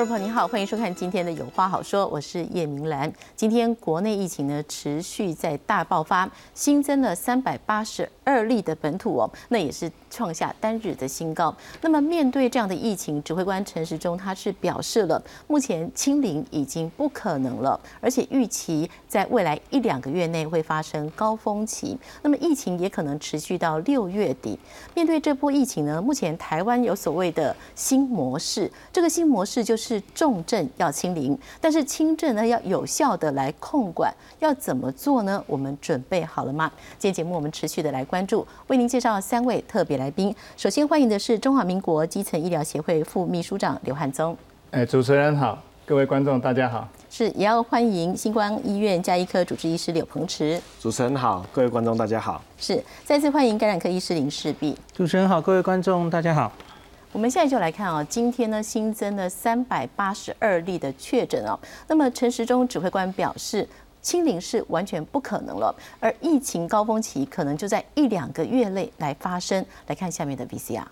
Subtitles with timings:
[0.00, 3.12] 各位朋友您好，欢迎收看今天的《有话好说》，我是叶明兰。
[3.36, 11.54] 今天国内疫情呢持续在大爆发，新增了三百八十二例的本土哦，那也是创下单日的新高。
[11.82, 24.58] 那么面对这样的疫情，指挥官陈时中他是表示了，目前清零已经不可能了，而且预期在未来一两个月内会发生高峰期，那么疫情也可能持续到六月底。
[24.94, 29.89] 面对这波疫情呢，目前台湾有所谓的新模式，这个新模式就是。
[29.90, 35.42] 是重症要清零，但是轻症呢要有效的来控管，要怎么做呢？
[35.48, 36.70] 我们准备好了吗？
[36.96, 40.32] 今天节目我们持续的来关注，为您介绍三位特别来宾。
[40.56, 44.36] 首先欢迎的是中华民国基层医疗协会副秘书长刘汉宗。
[44.70, 46.86] 哎，主持人好，各位观众大家好。
[47.10, 50.62] 是也要欢迎星光医院加医科主治医师柳鹏池。
[50.78, 52.40] 主持人好，各位观众大家好。
[52.56, 54.78] 是再次欢迎感染科医师林世碧。
[54.94, 56.52] 主持人好，各位观众大家好。
[57.12, 61.58] 我们现在就来看啊，今天呢新增了三百八十二例的确诊哦。
[61.88, 63.68] 那么陈时中指挥官表示，
[64.00, 69.64] 清零是完全不可能了，而疫情高峰期可能就在一两个月内来发生。
[69.88, 70.84] 来看下面的 VCR。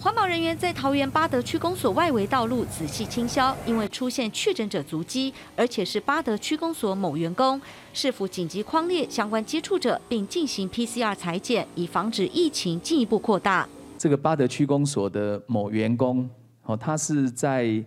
[0.00, 7.58] 环保人员在桃园八德区公所外围道路仔细清消，因为出现确诊者足迹，而且是八德区公所某员工，
[7.94, 13.66] 是否紧急框列相关接触者，并进行 PCR 裁剪，以防止疫情进一步扩大。
[14.02, 16.28] 这个巴德区公所的某员工，
[16.64, 17.80] 哦，他是在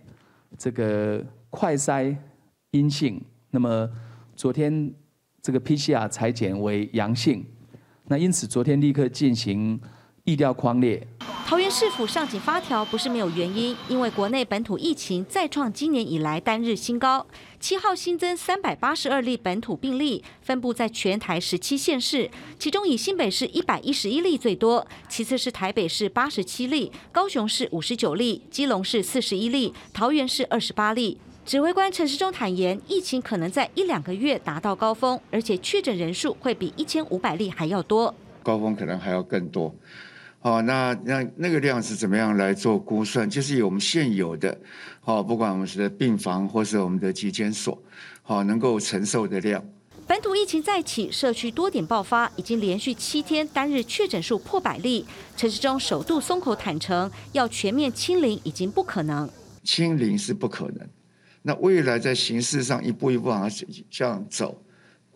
[0.56, 2.16] 这个快筛
[2.70, 3.86] 阴性，那么
[4.34, 4.90] 昨天
[5.42, 7.44] 这个 PCR 裁剪为阳性，
[8.04, 9.78] 那因此昨天立刻进行
[10.24, 11.06] 疫调框列。
[11.46, 17.24] 桃园市府上紧发条不是没有原因，因为国内本土疫情再创今年以来单日新高。
[17.60, 31.16] 七号新增三百八十二例本土病例，分布在全台十七县市，其中以新北市一百一十一例最多，其次是台北市八十七例，高雄市五十九例，基隆市四十一例，桃园市二十八例。
[31.44, 38.12] 指挥官陈时中坦言，疫情可能在一两个月达到高峰，而且确诊人数会比一千五百例还要多，
[38.42, 39.72] 高峰可能还要更多。
[40.46, 43.28] 好，那那那个量是怎么样来做估算？
[43.28, 44.56] 就是以我们现有的，
[45.00, 47.76] 好，不管我们是的病房或是我们的急诊所，
[48.22, 49.60] 好，能够承受的量。
[50.06, 55.04] 本土疫情再起，社区多点爆发，已经连续七天单日确诊数破百例。
[55.36, 59.28] 陈时中首度松口坦诚，要全面清零已经不可能。
[59.64, 60.88] 清零是不可能，
[61.42, 63.50] 那未来在形式上一步一步往
[63.90, 64.62] 这样走，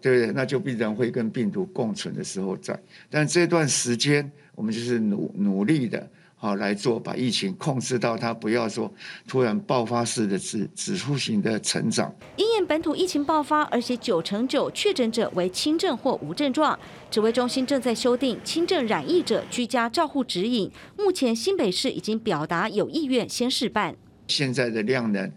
[0.03, 0.33] 对不对？
[0.33, 2.77] 那就必然会跟病毒共存的时候在，
[3.09, 4.29] 但这段时间。
[4.61, 6.07] 我们就是努努力的，
[6.37, 8.93] 好来做，把疫情控制到它不要说
[9.27, 12.15] 突然爆发式的指指数型的成长。
[12.37, 16.79] 因应本土疫情爆发，而且九成九确诊者为轻症或无症状，
[17.11, 20.71] 指挥中心正在修订轻症染疫者居家照护指引。
[20.99, 25.33] 目前新北市已经表达有意愿先试办，现在的量能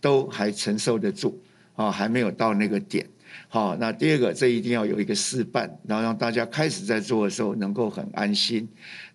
[0.00, 1.38] 都还承受得住，
[1.74, 3.06] 啊，还没有到那个点。
[3.54, 8.66] 好，那第二个，这一定要有一个示范，然后让大家开始在做的时候能够很安心。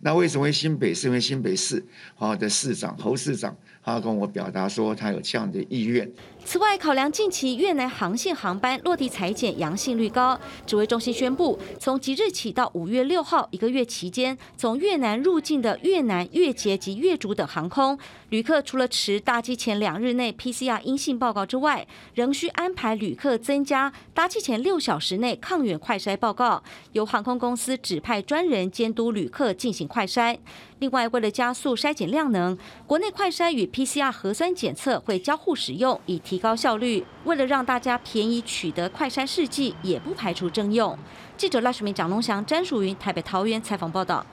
[0.02, 1.08] 那为什么新北市？
[1.08, 1.84] 因为新北市
[2.14, 6.08] 好的市长侯市长，他跟我表达说他有这样的意愿。
[6.46, 17.98] 此外，考量近期越南航线航班落地裁剪阳性率高，指挥中心宣布，从即日起到五月六号一个月期间，从越南入境的越南、越捷及越竹等航空
[18.30, 26.62] 旅客，除了持搭机前两日内 PCR 阴性报告之外，仍需安排旅客增加搭机前六小时内抗原快筛报告，
[26.92, 30.38] 由航空公司指派专人监督旅客进行快筛。
[30.80, 37.06] 另外，为了加速筛检量能，国内快筛与 PCR 核酸检测会交互使用，以提高效率。
[37.24, 40.98] 为了让大家便宜取得快筛试剂，也不排除征用。
[41.38, 44.26] 记者赖淑明、蒋龙祥、詹淑云台北桃园采访报道。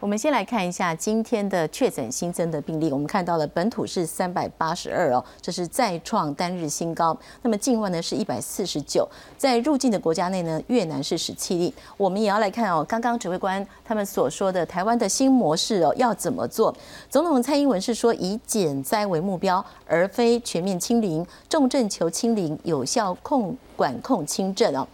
[0.00, 7.14] 我们先来看一下今天的确诊新增的病例，我们看到了本土是三百八十二哦，这是再创单日新高。
[7.42, 9.06] 那么境外呢是一百四十九，
[9.36, 11.74] 在入境的国家内呢，越南是十七例。
[11.98, 16.74] 我们也要来看哦，刚刚指挥官他们所说的台湾的新模式哦，要怎么做？
[17.10, 24.88] 总统蔡英文是说以减灾为目标，而非全面清零，重症求清零，有效控管控轻症哦。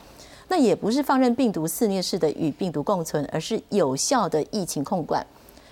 [0.49, 5.27] 那也不是放任病毒肆虐式的与病毒共存，而是有效的疫情控管。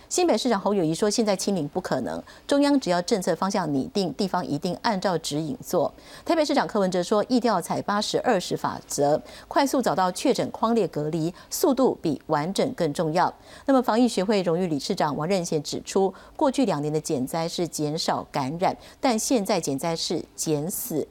[0.06, 5.92] 新北市长侯友谊说，现在清零不可能，中央只要政策方向拟定，地方一定按照指引做。
[6.24, 13.32] 台北市长柯文哲说，意调采八十二十法则，快速找到确诊框列隔离，速度比完整更重要。
[13.66, 21.08] 那么防疫学会荣誉理事长王任贤指出，过去两年的减灾是减少感染，但现在减灾是减死。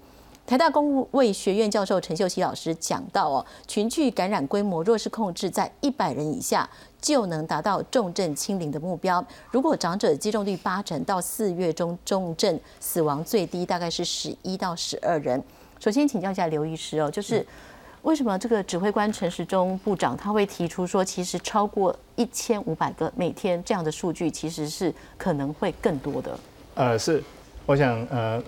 [0.53, 6.69] 台大公卫学院教授陈秀熙老师讲到哦，群聚感染规模若是控制在一百人以下，
[7.01, 9.25] 就能达到重症清零的目标。
[9.49, 15.43] 如果长者接种率八成，到四月中重症死亡最低大概是十一到十二人。
[15.79, 17.43] 首先请教一下刘医师哦，就是
[18.03, 26.39] 为什么这个指挥官陈时中部长他会提出说，其实超过一千五百个每天这样的数据，其实是可能会更多的。
[26.75, 27.23] 呃，是，
[27.65, 28.39] 我想呃，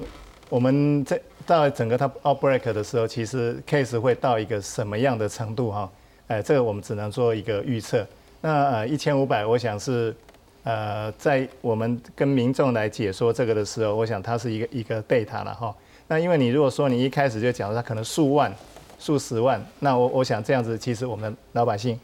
[0.52, 5.90] 我们在到整个它 outbreak 的时候，其实 case 会到一个什么样的程度哈？
[6.28, 8.06] 哎，这个我们只能做一个预测。
[8.42, 10.16] 那呃一千五百，我想是
[10.64, 15.76] 呃在我们跟民众来解说这个的时候，我想它是一个一个 data 了哈。
[16.08, 18.52] 那因为你如果说你一开始就讲它可能数万、
[19.00, 22.00] 数十万，那我我想这样子，其实我们老百姓，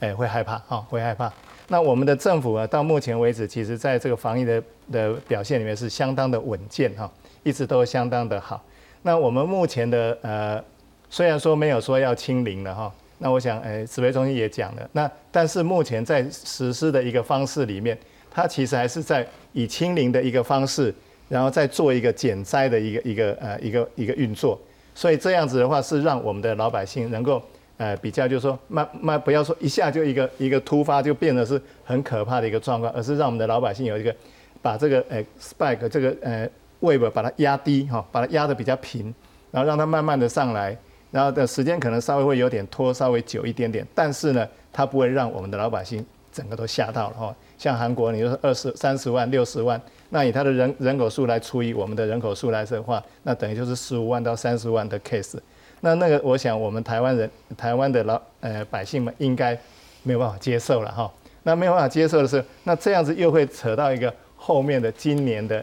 [0.00, 1.30] 哎会害怕哈，会害怕。
[1.68, 7.10] 那我们的政府啊，到目前为止，其实在这个防疫的的表现里面是相当的稳健哈，
[7.42, 8.62] 一直都相当的好。
[9.02, 10.62] 那我们目前的呃，
[11.08, 17.98] 虽然说没有说要清零了哈，那我想哎，指挥中心也讲了，那但是目前在实施的一个方式里面，
[18.30, 20.94] 它其实还是在以清零的一个方式。
[21.30, 24.58] 然后再做一个减灾的一个一个呃一个一个运作，
[24.94, 27.42] 所以这样子的话是让我们的老百姓能够
[27.76, 34.14] 呃比较，就是说慢慢不要说一下就一个一个突发就变得是很可怕的一个状况，而是让我们的老百姓有一个
[34.62, 36.48] 把这个呃 spike 这个呃
[36.80, 39.14] wave 把它压低哈，把它压的比较平，
[39.50, 40.76] 然后让它慢慢的上来，
[41.10, 47.34] 然后的时间可能稍微会有点拖稍微久一点点，但是呢，它不会让我们的老百姓整个都吓到了哈。
[47.56, 49.80] 像韩国，你说二十三十万六十万。
[50.10, 55.38] 那以它的人人口数来除以我们的人口数来的话，那等于就是十五万到三十万的 case。
[55.80, 59.58] 那那个，我想我们台湾人、台湾的老呃百姓们应该
[60.04, 61.12] 没有办法接受了哈。
[61.42, 65.62] 那没有办法接受的是，那这样子又会扯到一个后面的今年的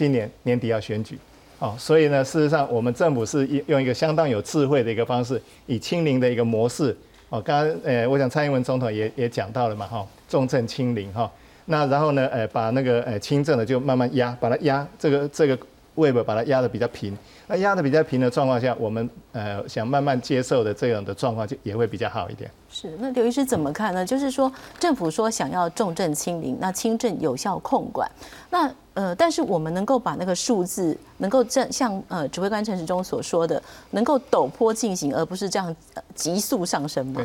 [0.00, 1.18] 今年年底要选举
[1.58, 1.74] 哦。
[1.78, 6.96] 所以呢，事实上我们政府是用一个相当有智慧的一个方式，以清零的一个模式
[7.28, 7.38] 哦。
[7.42, 11.30] 刚刚呃，我想蔡英文总统也也讲到了嘛哈，重症清零哈。
[11.66, 12.26] 那然后呢？
[12.28, 15.56] 呃，把那个呃轻症的就慢慢压，把它压这个这个
[15.96, 17.16] wave 把它压的比较平。
[17.46, 22.50] 那压的比较平的状况下，我们呃想慢慢接受的这样的状况就也会比较好一点。
[22.70, 24.04] 是，那刘医师怎么看呢？
[24.04, 24.50] 就是说
[24.80, 28.10] 政府说想要重症清零，那轻症有效控管。
[28.50, 35.74] 那呃，但是我们能够把那个数字能够正像呃指挥官陈时中所说的，能够陡坡进行，而不是这样
[36.14, 37.24] 急速上升吗？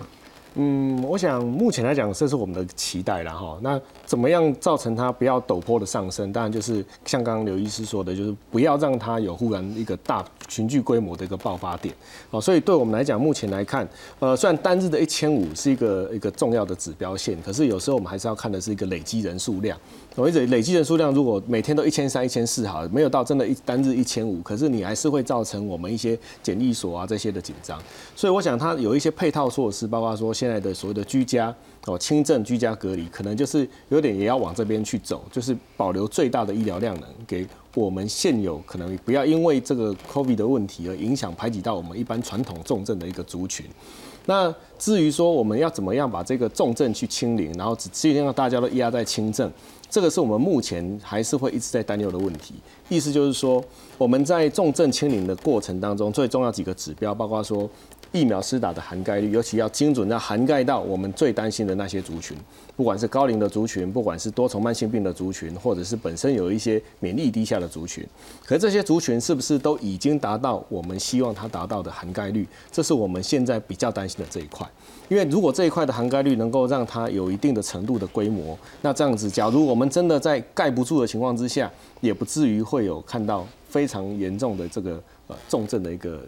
[0.58, 3.58] 嗯，我想目前来讲，这是我们的期待了哈。
[3.62, 6.32] 那怎么样造成它不要陡坡的上升？
[6.32, 11.94] 当然就是像刚刚刘医师说的，就是不要让它有忽然一个大群聚规模的一个爆发点。
[12.32, 13.86] 哦，所以对我们来讲，目前来看，
[14.20, 19.78] 呃，虽然单日的一千五是一个一个重要的指标线，可是有时候我们还是要看的是一个累积人数量。
[20.16, 27.78] 我一直累积人数量，如果每天都一千三、一千四，好，没有到真的一单日一千五，可是你还是会造成我们一些检疫所啊这些的紧张。
[28.16, 31.54] 所以我想它有一些配套措施，包括说现在的所谓的居家
[31.86, 43.66] 哦轻症居家隔离，可能就是有点也要往这边去走，就是保留最大的医疗量能给我们现有可能不要因为这个 COVID 的问题而影响排挤到我们一般传统重症的一个族群。
[44.28, 49.52] 那至于说我们要怎么样把这个重症去清零，然后只尽量让大家都压在轻症。
[49.96, 52.56] 这个是我们目前还是会一直在担忧的问题。
[52.90, 53.64] 意思就是说，
[53.98, 57.70] 我们在重症清零的过程当中，最重要几个指标，包括说。
[58.12, 62.38] 疫苗施打的涵盖率，尤其要精准，要涵盖到我们最担心的那些族群，
[62.76, 68.06] 不管是高龄的族群，不管是多重慢性病的族群，或者是本身有一些免疫力低下的族群。
[68.44, 72.46] 可这些族群是不是都已经达到我们希望它达到的涵盖率？
[72.72, 74.70] 这是我们现在比较担心的这一块。
[75.08, 86.22] 因为如果这一块的涵盖率能够让它有一定的程度的规模，那这样子，假如我们真的在盖不住的情况之下，也不至于会有看到非常严重的这个呃重症的一个。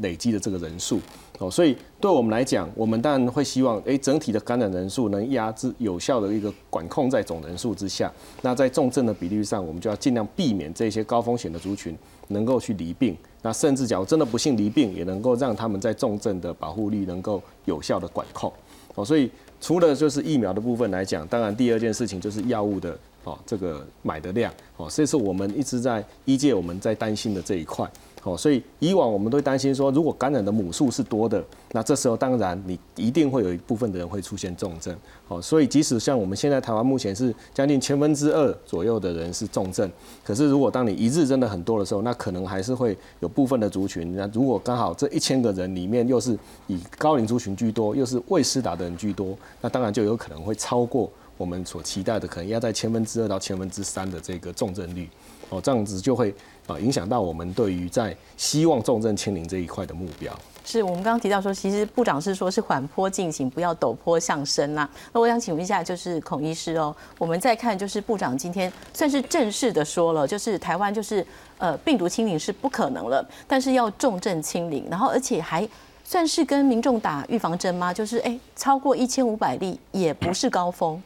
[0.00, 1.00] 累积的这个人数
[1.38, 8.12] 哦，所以对我们来讲，我们当然会希望，哎，整体的感染人数能压制有效的一个管控在总人数之下。
[8.42, 11.96] 那在重症的比例上，我们就要尽量避免这些高风险的族群
[12.28, 13.16] 能够去离病。
[13.42, 18.52] 那甚至假如真的不幸离病，也能够让他们在重症的保护力能够有效的管控。
[18.94, 19.30] 哦，所以
[19.60, 27.90] 除了就是疫苗的部分来讲，当然第二件事情就是药物的哦，这个买的量哦，这是我们一直在一届我们在担心的这一块。
[28.24, 34.96] 哦，所以以往我们都会担心说，如果感染的母数是多的，那这时候当然你一定会有一部分的人会出现重症。
[35.28, 39.90] 哦，所以即使像我们现在台湾目前是将近千分之二左右的人是重症，
[40.24, 44.16] 可是如果当你一日真的很多的时候，那可能还是会有部分的族群。
[44.16, 55.08] 那如果刚好这一千个人里面又是以高龄族群居多，又是未施打的人居多，那当然就有可能会超过我们所期待的可能要在千分之二到千分之三的这个重症率，
[55.50, 56.34] 哦，这样子就会
[56.66, 60.32] 啊影响到我们对于在希望重症清零这一块的目标。
[60.66, 64.88] 是我们刚刚提到说，其实部长是说是缓坡进行，不要陡坡上升啦。
[65.12, 71.26] 那我想请问一下，就是孔医师哦，我们再看就是部长今天算是正式的说了，就是台湾就是
[71.58, 75.68] 呃病毒清零是不可能了，但是要重症清零，然后而且还
[76.02, 77.92] 算是跟民众打预防针吗？
[77.92, 81.02] 就是哎，超过一千五百例也不是高峰。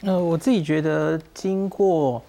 [0.00, 2.22] 呃，我自己觉得经过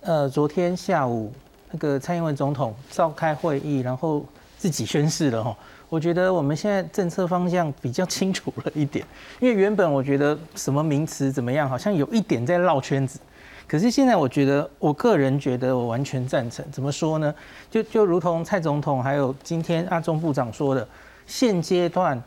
[0.00, 1.32] 呃昨天下午
[1.72, 4.24] 那个蔡英文总统召开会议，然后
[4.56, 5.56] 自己宣誓了哈。
[5.88, 9.04] 我觉得我们现在政策方向比较清楚了一点，
[9.40, 13.18] 因为原本我觉得什么名词怎么样，好像有一点在绕圈子。
[13.66, 16.64] 可是现在我觉得，我个人觉得我完全赞成。
[16.70, 17.34] 怎么说呢？
[17.70, 20.86] 就就如同蔡总统还有今天阿中部长说的，
[21.26, 22.20] 现阶段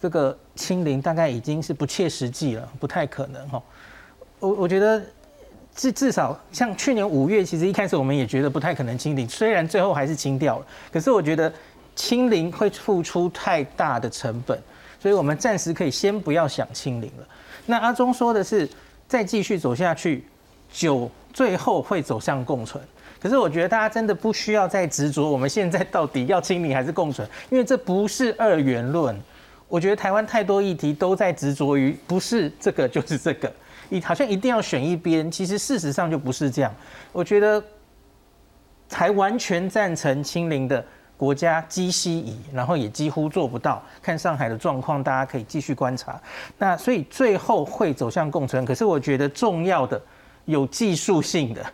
[0.00, 3.62] 这个清零大概已经是不切实际了，不太可能哈。
[4.38, 5.02] 我我觉得
[5.74, 10.66] 至至少像去年五月，其实一开始我们也觉得不太可能清零，虽然最后还是清掉了。
[10.92, 11.52] 可是我觉得。
[11.94, 14.58] 清零会付出太大的成本，
[14.98, 17.28] 所以我们暂时可以先不要想清零了。
[17.66, 18.66] 那阿忠说的是
[19.06, 20.24] 再继续走下去，
[20.72, 22.82] 九最后会走向共存。
[23.20, 29.14] 可是我觉得大家真的不需要再执着我们现在到底要清零还是共存，因为这不是二元论。
[29.68, 33.52] 我觉得台湾太多议题都在执着于不是这个就是这个，
[33.92, 36.74] 你好像一定要选一边，其实事实上就不是这样。
[37.12, 37.62] 我觉得
[38.88, 40.84] 才完全赞成清零的。
[41.14, 43.80] 国家机西移，然后也几乎做不到。
[44.02, 46.20] 看上海的状况，大家可以继续观察。
[46.58, 48.64] 那所以最后会走向共存。
[48.64, 50.02] 可是我觉得重要的、
[50.46, 51.64] 有技术性的，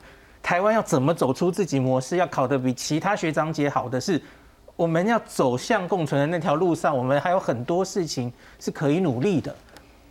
[0.42, 4.20] 台湾要怎么走出自己模式，要考得比其他学长姐好的是，
[4.76, 9.54] 我们要走向共存的那条路上，我们还有很多事情是可以努力的。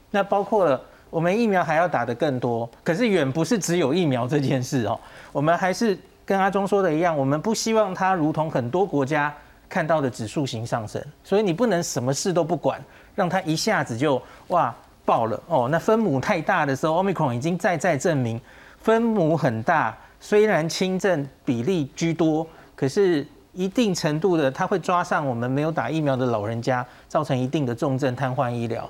[0.09, 4.99] 那包括了我们疫苗还要打得更多，可是远不是只有疫苗这件事哦，
[5.31, 5.97] 我们还是。
[6.27, 9.33] 跟阿忠说的一样，我们不希望它如同很多国家
[9.69, 12.83] 看到的指数型上升，所以你不能什么事都不管，
[13.15, 15.69] 让它一下子就哇爆了哦。
[15.71, 18.37] 那分母太大的时候，omicron 已经再再证明
[18.77, 22.45] 分母很大，虽然轻症比例居多，
[22.75, 28.85] 可是一定程度的它会抓上我们没有打疫苗的老人家，造成一定的重症瘫痪医疗。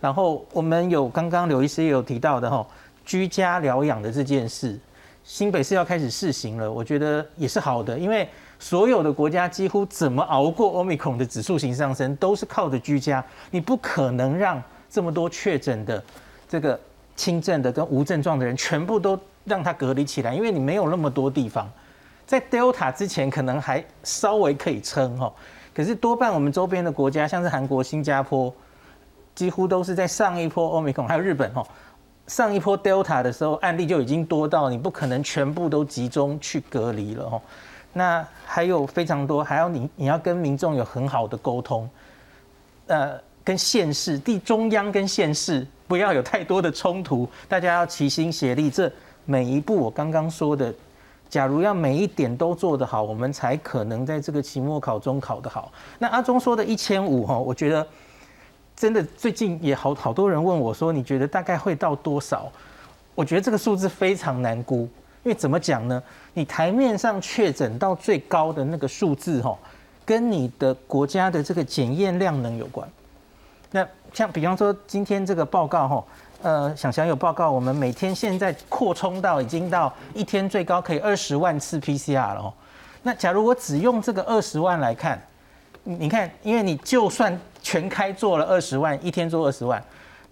[0.00, 2.66] 然后我们有刚刚刘医师也有提到的哈，
[3.04, 4.78] 居家疗养的这件事。
[5.22, 8.26] 新北市要开始试行了，我觉得也是好的，因为
[8.58, 13.24] 所有的国家几乎怎么熬过欧米孔的指数型上升，都是靠着居家。
[13.50, 16.02] 你不可能让这么多确诊的
[16.48, 16.78] 这个
[17.14, 21.70] 轻症的跟无症状的人全部都让他隔离起来，因为你没有那么多地方。
[22.26, 25.32] 在 Delta 之前可能还稍微可以撑哈，
[25.74, 28.52] 可是多半我们周边的国家，像是韩国、新加坡，
[29.34, 31.66] 几乎都是在上一波欧米孔，还有日本哦。
[32.26, 37.42] 上一波 Delta 的时候，案例就已经多到你不可能全部都集中去隔离了哦。
[37.92, 41.90] 那还有非常多，还要你你要跟民众有很好的沟通，
[42.86, 48.70] 呃，跟县市、地中央跟县市不要有太多的冲突，大家要齐心协力。
[48.70, 48.88] 这
[49.24, 50.72] 每一步我刚刚说的，
[51.28, 55.72] 假如要每一点都做得好，我们才可能在这个期末考中考得好。
[55.98, 57.84] 那阿忠说的一千五哈，我觉得。
[58.80, 62.50] 真的最近也好好多人问我说，你觉得大概会到多少？
[63.14, 64.88] 我觉得这个数字非常难估，
[65.22, 66.02] 因为怎么讲呢？
[66.32, 69.54] 你台面上确诊到最高的那个数字，哈，
[70.06, 72.88] 跟你的国家的这个检验量能有关。
[73.70, 76.04] 那像比方说今天这个报告，哈，
[76.40, 82.54] 呃，想想有报告，我们每天现在扩充到已经到一天最高可以二十万次 PCR 了，哦。
[83.02, 85.20] 那假如我只用这个二十万来看，
[85.98, 89.82] 你看，因为你就算全开做了二十万，一天做二十万，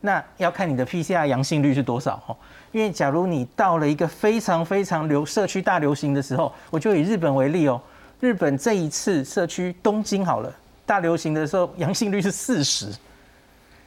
[0.00, 2.37] 那要看你的 PCR 阳性率是多少哈。
[2.71, 7.81] 因为假如你到了一个非常非常流社区大流行的时候，我就以日本为例哦，
[8.21, 10.53] 日本这一次社区东京好了，
[10.87, 12.95] 大流行的时候阳性率是四十，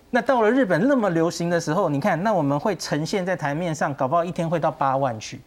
[0.10, 5.40] 那到了日本那么流行的时候，你看那我们会呈现在台面上，搞不好一天会到八万去。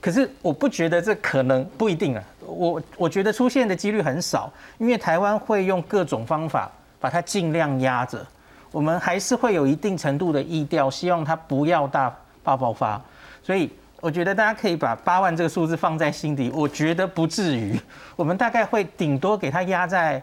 [0.00, 6.70] 可是我不觉得这可能不一定啊，我我觉得出现的几率很少，因为台湾会用各种方法。
[7.00, 8.26] 把它尽量压着，
[8.72, 12.12] 我们还是会有一定程度的意调，希望它不要大
[12.42, 13.00] 大爆发。
[13.40, 17.80] 所以我觉得大家可以把八万这个数字放在心底，我觉得不至于。
[18.16, 20.20] 我们大概会顶多给它压在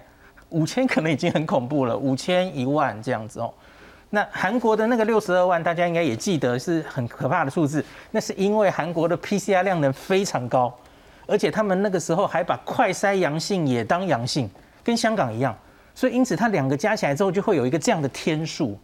[0.50, 3.54] 五千，可能已经很恐怖了，五千一万这样子哦。
[4.10, 10.74] 那韩国的那个六十二万，大家应该也记得是很可怕的数字，那是因为韩国的 PCR 量能非常高，
[11.28, 14.50] 而且他们那个时候还把快筛阳性也当阳性，
[14.84, 15.56] 跟香港一样。
[15.94, 18.78] 所以，因此它两个加起来之后，就会有一个这样的天数。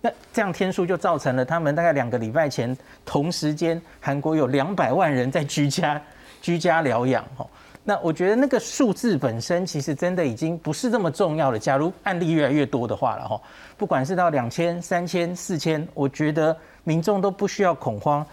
[0.00, 6.00] 那这样天数就造成了他们大概两个礼拜前同时间，韩国有两百万人在居家
[6.40, 7.46] 居家疗养哦。
[7.86, 11.58] 那我觉得那个数字本身其实真的已经不是这么重要了。
[11.58, 13.38] 假如案例越来越多的话了哈，
[13.76, 18.24] 不管是到两千、三千、四千，我觉得民众都不需要恐慌。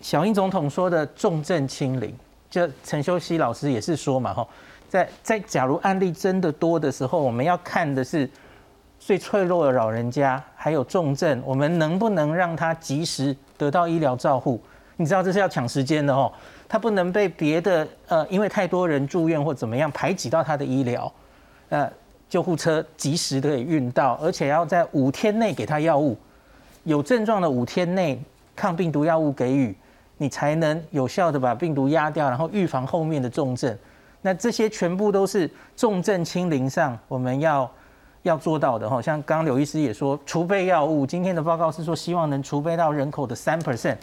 [0.00, 2.14] 小英总统说的重症清零，
[2.48, 4.46] 就陈修熙老师也是说嘛哈，
[4.88, 8.30] 在在假如案例真的多的时候，我们要看的是
[9.00, 14.62] 最脆弱的老人家还有重症，我们能不能让他及时得到医疗照护？
[14.96, 16.32] 你知道这是要抢时间的哦。
[16.68, 21.10] 他不能被别的呃，因为太多人住院或怎么样排挤到他的医疗，
[21.70, 21.90] 呃，
[22.28, 26.14] 救护车及时的运到，而且要在五天内给他药物，
[26.84, 28.20] 有症状的五天内
[28.54, 29.74] 抗病毒药物给予，
[30.18, 33.74] 你才能有效的把病毒压掉，然后预防后面的重症。
[34.20, 37.70] 那这些全部都是重症清零上我们要
[38.24, 39.00] 要做到的哈。
[39.00, 43.96] 像刚刚刘医师也说，储备药物，今天的报告是说希望能储备到人口的三 percent。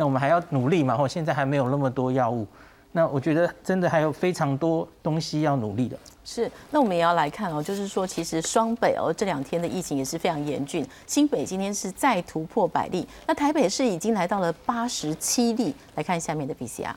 [0.00, 0.96] 那我们还要努力嘛？
[0.96, 2.46] 或现在还没有那么多药物，
[2.92, 5.98] 那我觉得真的还有非常多东西要努力的。
[6.24, 10.82] 是，那我们也要来看哦，就是说，其实双北哦这两天的疫情也是非常严峻。
[11.06, 15.74] 新北今天是再突破百例，那台北市已经来到了八十七例。
[15.96, 16.96] 来看下面的 B C R。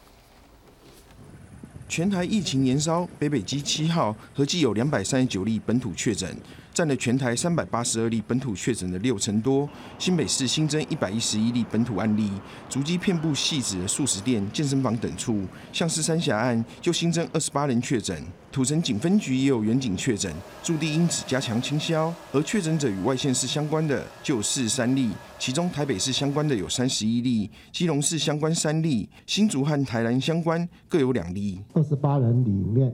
[1.90, 6.34] 全台疫情延烧，北北基七号合计有两百三十九例本土确诊。
[6.74, 9.70] 占了全台三百八十二例本土确诊的六成多。
[10.00, 12.32] 新北市新增一百一十一例本土案例，
[12.68, 15.44] 足迹遍布细致的素食店、健身房等处。
[15.72, 18.20] 像是三峡案就新增二十八人确诊，
[18.52, 22.12] 土城警分局也有远警确诊，驻地因此加强清消。
[22.32, 31.62] 而确诊者与外县市相关的就有四三例，其中台北市相关的有三十一例，基隆市相关三例，新竹和台南相关各有两例。
[31.74, 32.92] 二十八人里面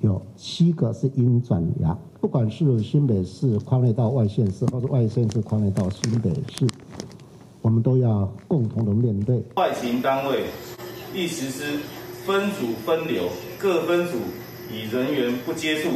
[0.00, 1.98] 有七个是阴转阳。
[2.26, 6.28] 不管是新北市宽内到外县市，或者外县市宽内到新北
[6.58, 6.66] 市，
[7.62, 9.40] 我们都要共同的面对。
[9.54, 10.42] 外勤单位
[11.14, 11.78] 亦实施
[12.26, 13.28] 分组分流，
[13.60, 14.16] 各分组
[14.72, 15.90] 以人员不接触、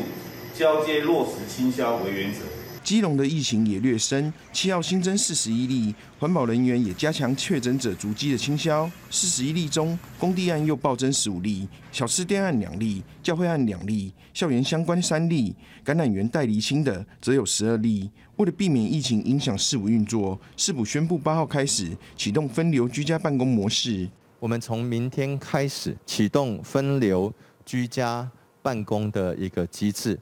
[0.55, 2.43] 交接落实清消为原则。
[2.91, 8.91] 基隆的疫情也略深，七号新增四十一例，环保人员也加强确诊者足迹的清消。
[9.13, 18.11] 四十一例中，工地案又暴增十五例，小吃店案两例，教会案两例，校园相关三例，感染源带离清的则有十二例。
[18.39, 24.09] 为了避免疫情影响市府运作，市府宣布八号开始启动分流居家办公模式。
[24.41, 27.33] 我们从明天开始启动分流
[27.65, 28.29] 居家
[28.61, 30.19] 办公的一个机制。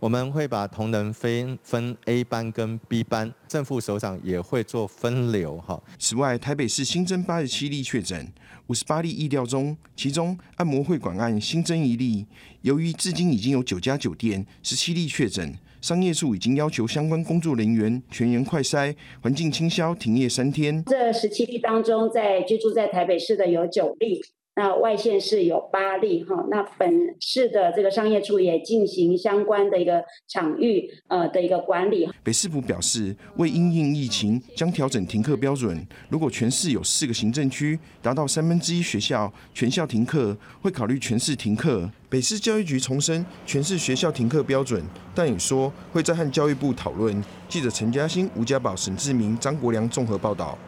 [0.00, 5.78] 我们会把同仁分分 A 班跟 B 班，正副首长也会做分流哈。
[5.98, 8.32] 此外，台北市新增八十七例确诊，
[8.68, 12.24] 五十八例疫调中，其中按摩会馆案新增一例。
[12.62, 20.82] 由于至今已经有九家酒店十七例确诊，商业处已经要求相关工作人员全员快筛，环境清消，停业三天。
[20.86, 24.22] 这十七例当中，在居住在台北市的有九例。
[24.56, 32.08] 那外县市有八例哈，那本市的这个商业处也进行相关的一个场域呃的一个管理。
[32.22, 35.86] 北市府表示，为因应疫情，将调整停课标准。
[36.08, 41.88] 如果全市有四个行政区达到三分之一学校全校停课，会考虑全市停课。
[42.10, 44.82] 北市教育局重申全市学校停课标准，
[45.14, 47.22] 但也说会再和教育部讨论。
[47.48, 50.58] 记者陈嘉欣、吴家宝、沈志明、张国良综合报道。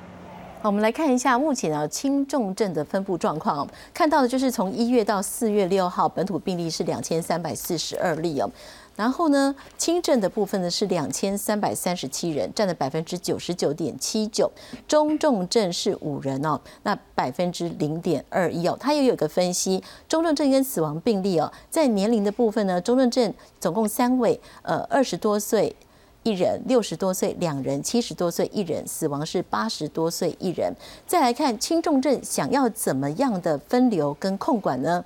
[0.65, 3.67] 我们来看一下目前啊轻重症的分布状况。
[3.93, 8.49] 看到的就是从一月到四月六号，本土病例是两千三百四十二例哦。
[8.95, 14.49] 然后呢，轻症的部分呢是两千三百三十七人，占了百分之九十九点七九。
[14.87, 18.77] 中重症是五人哦，那百分之零点二一哦。
[18.79, 25.75] 它也有个分析，中重症跟死亡病例哦，在年龄的部分呢，中重症总共三位，呃，二十多岁。
[26.25, 30.73] 一人六十多岁，两人七十多岁，一人死亡是八十多岁，一人。
[31.05, 35.05] 再来看轻重症，想要怎么样的分流跟控管呢？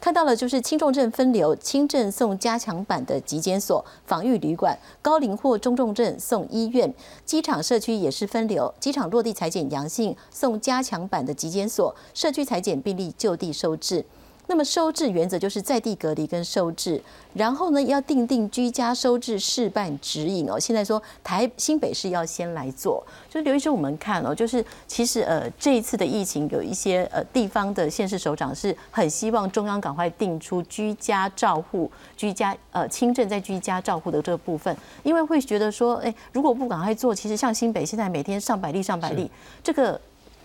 [0.00, 6.92] 看到了就是轻重症分流，轻症送加强版的急检所、防御旅馆，高龄或中重症送医院，
[7.24, 14.04] 机场社区也是分流，机场落地裁剪阳性送加强版的急检所，社区裁剪病例就地收治。
[14.48, 17.02] 那么收治原则就是在地隔离跟收治，
[17.34, 20.58] 然后呢要定定居家收治示范指引哦。
[20.58, 39.30] 现在说台新北市要先来做，就是刘医生，我们看哦，就是其实呃这一次的疫情有一些呃地方的县市首长是很希望中央赶快定出居家照护、居家呃轻症在居家照护的这个部分，因为会觉得说，哎，如果不赶快做，其实像新北现在每天上百例上百例，
[39.62, 40.00] 这个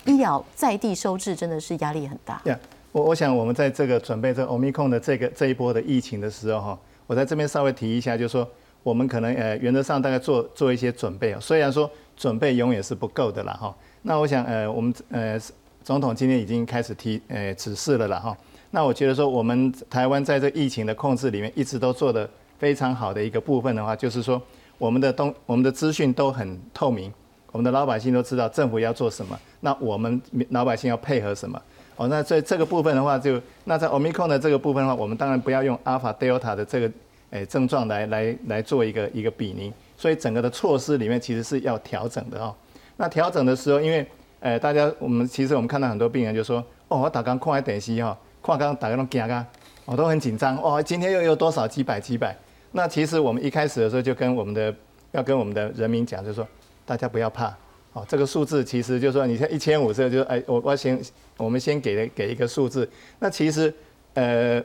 [0.05, 2.41] 医疗在地收治真的是压力很大。
[2.91, 8.47] 我我想我们在这个准备这欧米控的这个这一波的疫情的时候哈，我在这边稍微提一下，就是说
[8.83, 11.39] 我们可能呃原则上大概做做一些准备啊。
[11.39, 13.73] 虽然说准备永远是不够的了哈。
[14.01, 15.39] 那我想呃，我们呃
[15.83, 18.35] 总统今天已经开始提呃指示了了哈。
[18.71, 24.41] 那我觉得说我们台湾在这疫情的控制里面一直都做的非常好的一个部分的话，就是说
[24.77, 27.13] 我们的东我们的资讯都很透明，
[27.51, 31.61] 我们的老百姓都知道政府要做什么，那我们老百姓要配合什么。
[32.01, 36.91] 哦，那在这个部分的话，就那在 omico 的这个部分的话，我们当然不要用 Alpha、Delta 的这个
[37.29, 42.55] 诶症状来来来做一个一个比拟，所以整个的措施里面其实是要调整的哦。
[42.97, 44.03] 那调整的时候，因为
[44.39, 49.45] 诶大家我们其实我们看到很多病人就说，哦，我打刚看完电视哈，看刚打个弄惊啊，
[49.85, 52.35] 我都很紧张哦，今天又有多少几百几百？
[52.71, 54.73] 那其实我们一开始的时候就跟我们的
[55.11, 56.47] 要跟我们的人民讲，就说
[56.83, 57.55] 大家不要怕。
[57.93, 60.97] 哦，这个数字其实就是说，你像一千五，这个就哎，我我先，
[61.41, 62.87] 我们先给给一个数字。
[63.19, 63.73] 那其实，
[64.13, 64.63] 呃，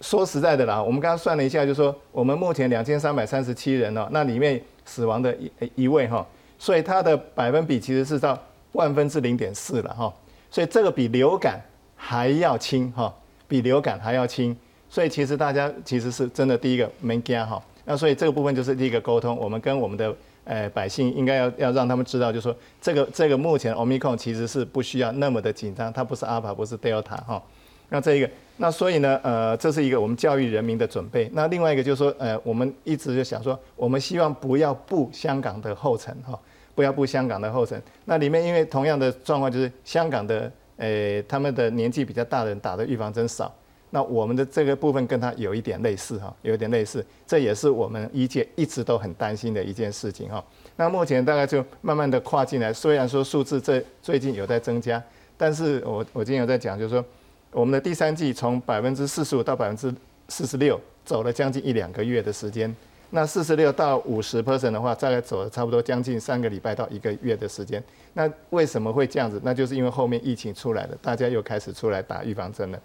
[0.00, 6.26] 说实在的啦，我们刚刚算了一下，就是说我们目前两千三百三十七人哦，那里面死亡的一一位哈，
[6.58, 8.40] 所以它的百分比其实是到
[8.72, 10.12] 万分之零点四了哈，
[10.50, 11.60] 所以这个比流感
[11.94, 13.14] 还要轻哈，
[13.46, 14.56] 比流感还要轻。
[14.88, 20.14] 所以其实大家其实是真的第一个没加哈，那所以这个部分就是第一个沟通，我们跟我们的。
[20.44, 27.42] 呃，百姓应该要要让他们知道，就是说这个这个目前 Omicron 其实是不需要那么的紧张，它不是阿尔法，不是 Delta 哈。
[27.88, 31.30] 那这一个，那所以呢，呃，这是一个我们教育人民的准备。
[31.32, 36.38] 那另外一个就是说，呃，我们一直就想说，我们希望不要步香港的后尘哈，
[36.74, 37.80] 不要步香港的后尘。
[38.06, 43.54] 那里面因为同样的状况，就是香港的呃他们的年纪比较大的人打的预防针少。
[43.94, 50.44] 那我们的这个部分跟它有一点类似哈，有一点类似，这也是我们医界一直都很担心的一件事情哈。
[50.74, 55.00] 那目前大概就慢慢的跨进来，虽然说数字这最近有在增加，
[55.36, 57.04] 但是我我今天有在讲，就是说
[57.52, 59.94] 我们的第三季从百分之四十五到百分之
[60.28, 62.74] 四十六，走了将近一两个月的时间。
[63.10, 67.80] 那四十六到五十 percent 的话，大概走了差不多将近三个礼拜到一个月的时间。
[68.14, 69.40] 那为什么会这样子？
[69.44, 72.80] 那就是因为后面疫情出来了，大家又开始出来打预防针了。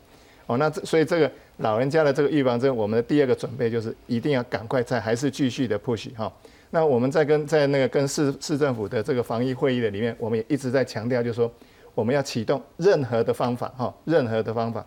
[0.50, 6.32] 哦，那这所以这个老人家的这个预防针，我们的第二个准备就是一定要赶快在还是继续的 push 哈。
[6.72, 11.52] 那我们在跟在那个跟市市政府的这个防疫会议的里面，我们也一直在强调，就是说
[11.94, 14.84] 我们要启动任何的方法哈，任何的方法。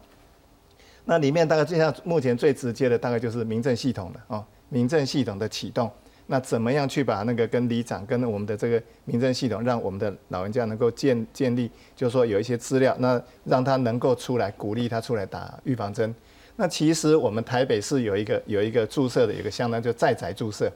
[1.05, 5.88] 那里面大概就像目前最直接的，大概就是民政系统的哦，民政系统的启动。
[6.33, 16.14] 那怎么样去把那个跟里长跟我们的这个民政系统，让我们的老人家能够建建立，就是说有一些资料，那让他能够出来鼓励他出来打预防针。
[16.57, 20.73] 那其实我们台北市有一个有一个注射的，一个相当就在宅注射，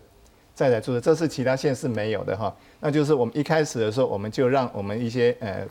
[0.55, 2.55] 在宅注射，这是其他县市没有的哈。
[2.79, 5.67] 那就是我们一开始的时候，我们就让我们一些呃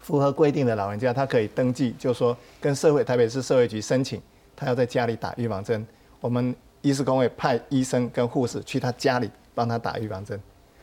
[0.00, 4.18] 符合规定的老人家，他可以登记，就说跟社会台北市社会局申请，
[4.56, 5.86] 他要在家里打预防针，
[6.22, 6.56] 我们。
[6.84, 10.38] 医师工会派医生跟护士去他家里帮他打预防针，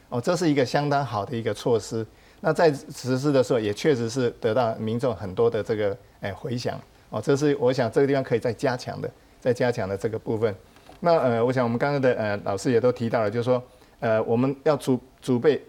[0.10, 2.04] 哦，这是一个相当好的一个措施。
[2.40, 6.80] 那在实施的时候，也确实是得到民众很多的这个诶回响，
[7.12, 9.08] 哦，这是我想这个地方可以再加强的，
[9.40, 10.54] 再加强的这个部分。
[11.02, 13.62] 那呃，我想我们刚刚的呃老师也都提到了，就是说
[14.00, 15.62] 呃我们要储储备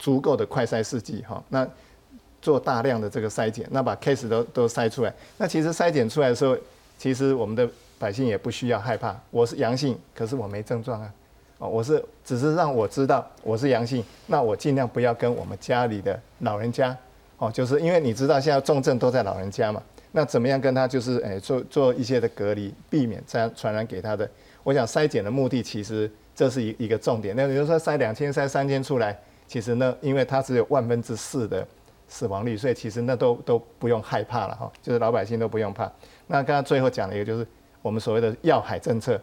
[0.00, 1.64] 足够的快筛试剂哈，那
[2.42, 5.14] 做大量的这个筛检，那把 case 都都筛出来。
[5.38, 6.56] 那其实筛检出来的时候，
[6.98, 7.68] 其实我们的
[7.98, 11.10] 百姓也不需要害怕，我是阳性，可是我没症状啊，
[11.58, 16.94] 哦，我是只是让我知道我是阳性，那我尽量不要跟我们家里的老人家，
[17.38, 19.82] 哦，就是因为你知道现在重症都在老人家嘛，
[20.12, 24.28] 那怎么样跟他就是诶做做一些的隔离，避免这样传染给他的。
[24.62, 27.34] 我想筛检的目的其实这是一一个重点。
[27.34, 31.66] 那比如说筛两千、筛三千出来，其实呢，因为它只有万分之四的
[32.08, 35.90] 死亡率，所以其实那都都不用害怕了哈，就是老百姓都不用怕。
[36.26, 37.46] 那刚刚最后讲了一个就是。
[37.86, 39.14] 我们所谓的药海政策，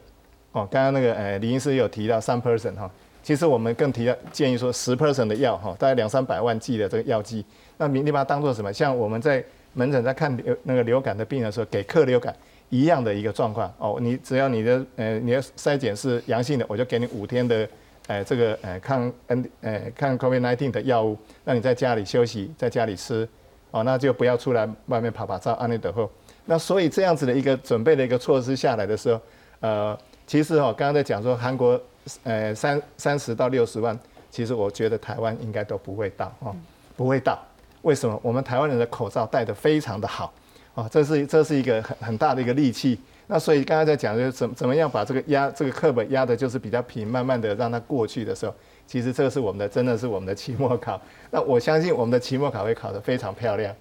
[0.53, 2.89] 哦，刚刚那个呃李医师有提到三 person 哈，
[3.21, 7.43] 其实我们更提到建议说十 person 的药哈，大概两三百万剂的这个药剂，
[7.77, 8.71] 那你你把它当做什么？
[8.71, 12.33] 像我们在门诊在看流那个流感的病人的时候，给客流感
[12.69, 13.69] 一样的一个状况。
[13.77, 17.67] 哦，你只要你的呃你的筛检是阳性的，我就给你五天的
[18.07, 23.27] 呃这个呃抗 N 呃抗 COVID nineteen 的药物，让你在家里休息，在家里吃，
[23.71, 26.09] 哦，那就不要出来外面跑跑照，安利等候。
[26.45, 29.21] 那所以这样子的一个准备的一个措施下来的时候，
[29.61, 31.79] 呃，其实哦，刚刚在讲说韩国，
[32.23, 33.97] 呃，三三十到六十万，
[34.29, 36.55] 其实我觉得台湾应该都不会到哦，
[36.97, 37.39] 不会到。
[37.83, 38.19] 为什么？
[38.23, 40.33] 我们台湾人的口罩戴得非常的好，
[40.73, 42.99] 哦，这是这是一个很很大的一个利器。
[43.27, 48.53] 那所以刚刚在讲就是怎怎么样把这个压这个课本压的就是比较平，慢慢的让它过去的时候，
[48.85, 51.01] 其实这个是我们的真的是我们的期末考。
[51.31, 53.73] 那我相信我们的期末考会考得非常漂亮。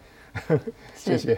[0.94, 1.36] 谢谢。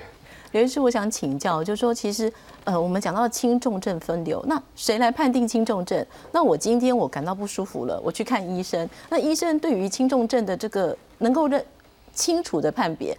[0.54, 6.06] 刘医师，我想请教，就是说，其实呃，我们讲到轻重症分流，那谁来判定轻重症？
[6.30, 11.62] 那我今天我感到不舒服了，我去看医生，那医生对于轻重症的这个能够认
[12.12, 13.18] 清楚的判别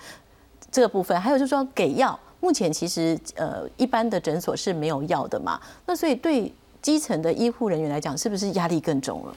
[0.72, 6.50] 这个部分，还有就是说给药，目前其实呃一般的诊所是没有药的嘛，那所以对
[6.82, 9.36] 基层的医护人员来讲，是不是压力更重了？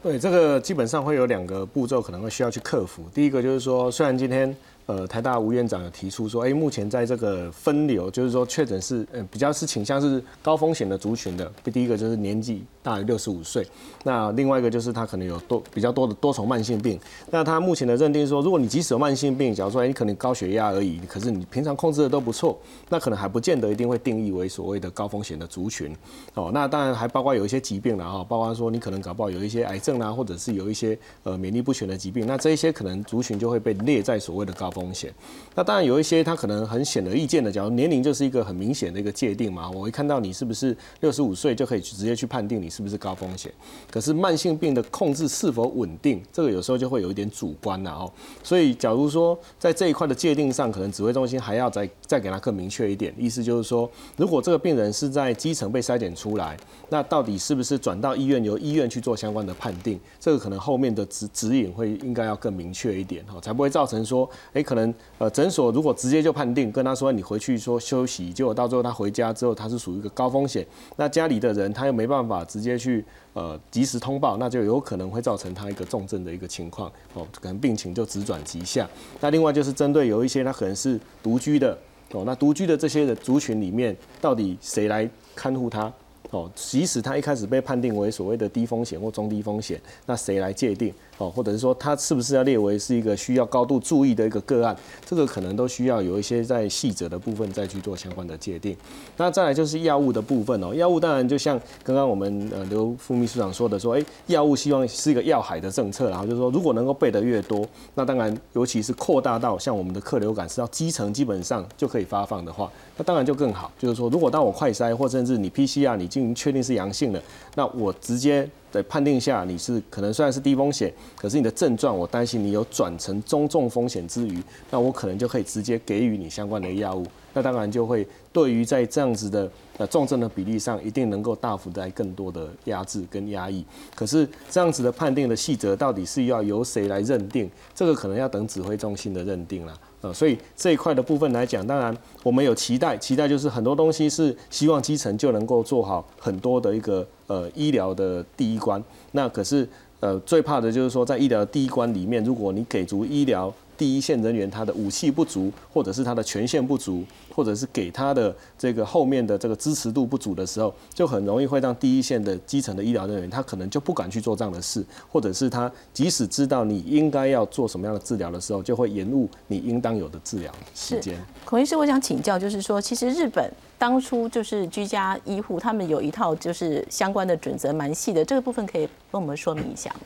[0.00, 3.02] 对，这个基本上会有两个步骤，可能会需要去克服。
[3.12, 4.56] 第一个就是说，虽然今天。
[4.90, 11.48] 呃，台大吴院长有提出说，哎，目前在这个分流，就是说确诊是呃比较是倾向是高风险的族群的。
[11.72, 13.64] 第一个就是年纪大于六十五岁，
[14.02, 16.98] 那另外一个就是他可能有多比较多的多重慢性病。
[17.30, 25.94] 那他目前的认定说，如果你即使有慢性病，假如说哎你可能高血压而已，可是你平常控制的都不错，那可能还不见得一定会定义为所谓的高风险的族群。
[26.34, 34.79] 哦，那当然还包括有一些疾病了哈，包括说你可能搞不好有一些癌症啊，或者是有一些呃免疫不全的疾病，那这一些可能族群就会被列在所谓的高风。
[34.80, 35.12] 风险，
[35.54, 43.52] 那当然有一些他可能很显而易见的，假如年龄就是一个很明显的一个界定嘛，我一看到你是不是六十五岁就可以去直接去判定你是不是高风险。
[43.90, 48.10] 可是慢性病的控制是否稳定，这个有时候就会有一点主观了哦。
[48.42, 56.56] 所以假如说在这一块的界定上，可能指挥中心还要再再给他更明确一点，意思就是说，如果这个病人是在基层被筛检出来，
[56.88, 60.00] 那到底是不是转到医院由医院去做相关的判定？
[60.18, 64.64] 这个可能后面的指指引会应该要更明确一点哈，才不会造成说，哎。
[64.70, 78.88] 可能呃诊所如果直接就判定跟他说你回去说休息，结果到最后他回家之后他是属于一个高风险，那家里的人他又没办法直接去呃及时通报，那就有可能会造成他一个重症的一个情况哦，可能病情就直转急下。
[79.20, 81.76] 那另外就是针对有一些他可能是独居的
[82.12, 85.92] 哦，那独居的这些的族群里面，到底谁来看护他？
[86.30, 90.94] 哦，即使他一开始被判定为所谓的低风险或中低风险，那谁来界定？
[91.20, 94.74] 哦，或者是说它是不是要列为是一个需要高度注意的一个个案？
[95.04, 98.74] 这个可能都需要有一些在细则的部分再去做相关的界定。
[99.18, 113.70] 那再来就是药物的部分哦，药物当然就像刚刚我们呃刘副秘书长说的，说哎，药物希望是一个药海的政策，然后就是说如果能够备的越多，那当然尤其是扩大到像我们的客流感是要基层基本上就可以发放的话，那当然就更好。
[113.78, 117.22] 就是说如果当我快筛或甚至你 PCR 你进行确定是阳性的，
[117.54, 118.48] 那我直接。
[118.70, 127.04] 在判定下，你是可能虽然是低风险，可是你的症状我担心你有转成中重风险之余，那我可能就可以直接给予你相关的药物，
[127.34, 133.64] 那当然就会对于在这样子的呃重症的比例上，一定能够大幅在更多的压制跟压抑。
[133.94, 137.50] 可是这样子的判定的细则到底是要由谁来认定？
[137.74, 139.74] 这个可能要等指挥中心的认定了。
[140.02, 148.82] 呃，所以这一块的部分来讲，当然我们有期待，期待就是很多东西是希望基层就能够做好很多的一个呃医疗的第一关。
[149.12, 149.68] 那可是
[150.00, 153.52] 呃最怕的就是说在医疗第一关里面，如果你给足医疗。
[153.80, 157.02] 第一线人员他的武器不足，或者是他的权限不足，
[157.34, 171.18] 或者是给他的这个后面的这个支持度不足的时候，就很容易会让第一线的基层的医疗人员他可能就不敢去做这样的事，或者是他即使知道你应该要做什么样的治疗的时候，就会延误你应当有的治疗时间。
[171.46, 180.00] 孔医师，我想请教，就是说，其实日本当初就是居家医护，他们有一套就是相关的准则，蛮细的，这个部分可以跟我们说明一下吗？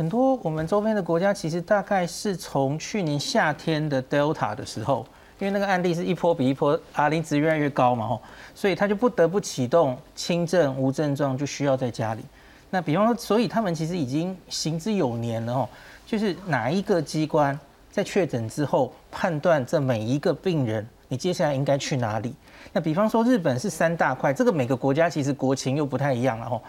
[0.00, 5.06] 很多我们周边的国家其实大概是从去年夏天的 Delta 的时候，
[5.38, 8.22] 因为那个案例是一波比一波阿林值越来越高嘛，吼，
[8.54, 12.22] 所以他就不得不启动轻症无症状就需要在家里。
[12.70, 15.68] 那比方说，所以他们其实已经行之有年了，吼，
[16.06, 17.60] 就是哪一个机关
[17.90, 22.34] 在确诊之后判断这每一个病人，你接下来应该去哪里？
[22.72, 26.62] 那比方说日本是三大块，这个每个国家其实国情又不太一样了，吼。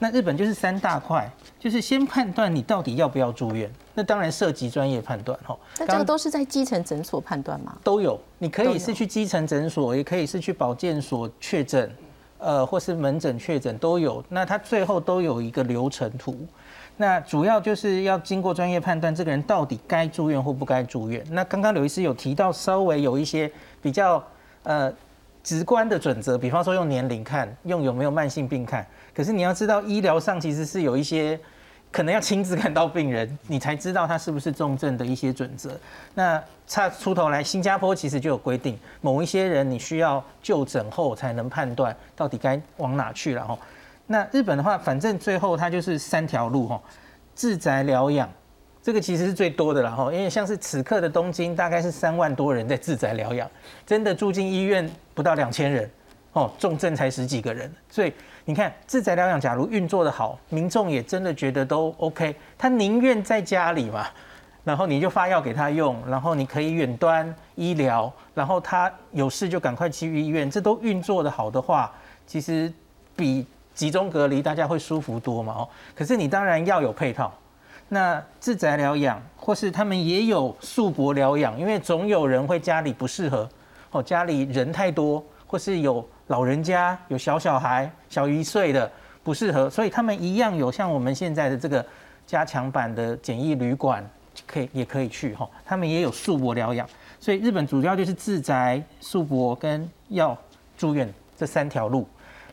[0.00, 5.58] 那日本就是三大块，就是先判断你到底要不要住院，那当然涉及专业判断哈。
[5.78, 7.76] 那这个都是在基层诊所判断吗？
[7.82, 11.90] 都有，你可以是去基层诊所，也可以是去保健所确诊，
[12.38, 14.24] 呃，或是门诊确诊都有。
[14.28, 16.46] 那它最后都有一个流程图，
[16.96, 21.24] 那主要就是要经过专业判断，这个人到底该住院或不该住院。
[21.32, 23.50] 那刚刚刘医师有提到，稍微有一些
[23.82, 24.22] 比较
[24.62, 24.92] 呃
[25.42, 28.86] 直观的准则，比方说用年龄看，用有没有慢性病看。
[29.18, 31.36] 可是你要知道，医疗上其实是有一些
[31.90, 35.76] 可能要亲自看到病人，你才知道他是不是重症的一些准则。
[36.14, 43.58] 那差出头来，新加坡其实就有规定，某一些人你需要就诊后才能判断到底该往哪去了哈。
[44.06, 46.80] 那日本的话，反正最后它就是三条路哈，
[47.34, 48.30] 自宅疗养，
[48.80, 53.50] 这个其实是最多的了哈，因为像是此刻的东京，大概是三万多人在自宅疗养，
[53.84, 55.90] 真的住进医院不到两千人
[56.34, 58.12] 哦，重症才十几个人，所以。
[58.48, 64.06] 你看自宅疗养，假如运作的好，民众也真的觉得都 OK，他宁愿在家里嘛，
[64.64, 71.92] 然后你就发药给他用，然后你可以远端医疗，然后他有事就赶快去医院，这都运作的好的话，
[72.26, 72.72] 其实
[73.14, 75.68] 比集中隔离大家会舒服多嘛哦。
[75.94, 77.30] 可是你当然要有配套，
[77.90, 83.46] 那自宅疗养或是他们也有素博疗养，因为总有人会家里不适合
[83.90, 88.90] 哦，家里人太多，或是有老人家有小小孩小于一岁的
[89.22, 91.84] 不适合，所以他们一样有像我们现在的这个
[92.26, 94.08] 加强版的简易旅馆。
[94.46, 96.88] 可以也可以去哈，他们也有素泊疗养，
[97.18, 100.38] 所以日本主要就是自宅、素泊跟要
[100.76, 102.06] 住院这三条路。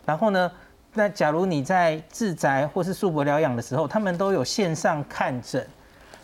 [0.03, 0.51] 然后呢，
[0.93, 5.63] 那假如你在自宅或是素泊疗养的时候，他们都有线上看诊，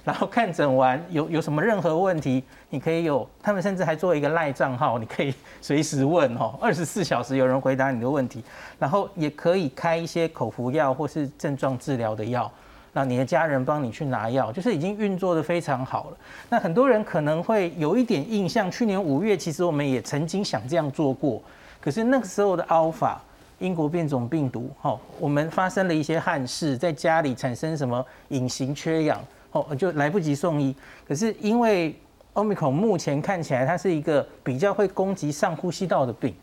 [0.04, 8.44] 然后看诊完有有什么任何问题，你可以有，他们甚至还做一个赖账号，你可以 随时问哦，二十四小时有人回答你的问题，
[8.80, 12.52] 然后也可以开一些口服药或是症状治疗的药。
[12.94, 16.18] 那你的家人帮你去拿药，就是已经运作的非常好了。
[16.50, 21.42] 那很多人可能会有一点印象，去年五月其实我们也曾经想这样做过，
[21.80, 23.16] 可是那个时候的 Alpha
[23.60, 30.76] 英国变种病毒，哈，我们发生了一些憾事，在家里产生什么隐形缺氧，哦，就来不及送医。
[31.08, 31.96] 可是因为
[32.34, 36.34] Omicron 目前看起来它是一个比较会攻击上呼吸道的病，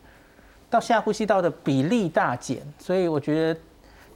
[0.69, 3.59] 到下呼吸道的比例大减，所以我觉得。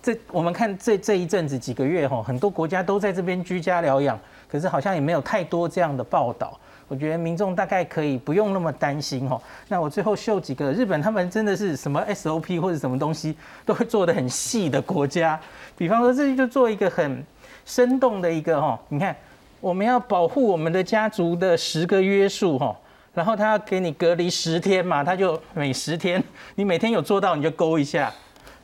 [0.06, 6.60] 这我们看这这一阵子几个月哈，很多国家都在这边居家疗养，可是好像也没有太多这样的报道。
[6.90, 9.42] 我觉得民众大概可以不用那么担心哈。
[9.70, 13.34] 那我最后秀几个日本，他们真的是什么 SOP 或者什么东西
[13.66, 15.40] 都会做的很细的国家。
[15.78, 17.26] 比方说，这就做一个很
[17.66, 19.16] 生动的一个哈，你看
[19.60, 22.76] 我们要保护我们的家族的十个约束哈，
[23.14, 26.24] 然后他要给你隔离十天嘛，他就每十天
[26.56, 28.12] 你每天有做到你就勾一下。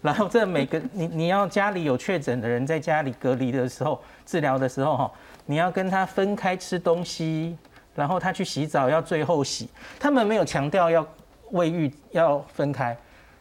[0.02, 5.12] 然后这每个 你你要家里有确诊的人在家里隔离的时候治疗的时候哈，
[5.46, 7.58] 你要跟他分开吃东西，
[7.96, 9.70] 然后他去洗澡要最后洗。
[10.00, 11.06] 他们没有强调要
[11.52, 12.98] 卫浴要分开，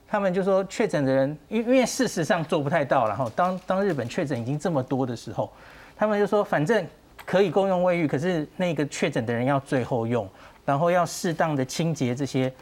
[0.09, 3.29] 他们就说确诊的人，因因为事实上做不太到然后。
[3.37, 5.53] 当当日本确诊已经这么多的时候，
[5.97, 6.87] 他们就说反正
[7.27, 10.29] 可以共用卫浴，可是那个确诊的人要最后用，
[10.65, 12.53] 然后要适当的清洁这些。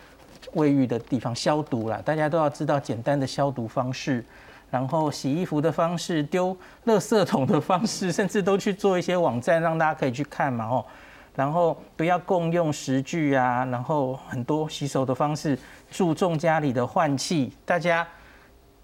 [0.52, 4.24] 卫浴的地方消毒啦，大家都要知道简单的消毒方式，
[4.70, 6.56] 然后洗衣服的方式、丢
[6.86, 10.84] 垃圾桶的方式，甚至都去做一些网站让大家可以去看嘛哦。
[11.36, 15.56] 然后不要共用食具啊，然后很多洗手的方式，
[15.90, 17.52] 注重家里的换气。
[17.64, 18.04] 大家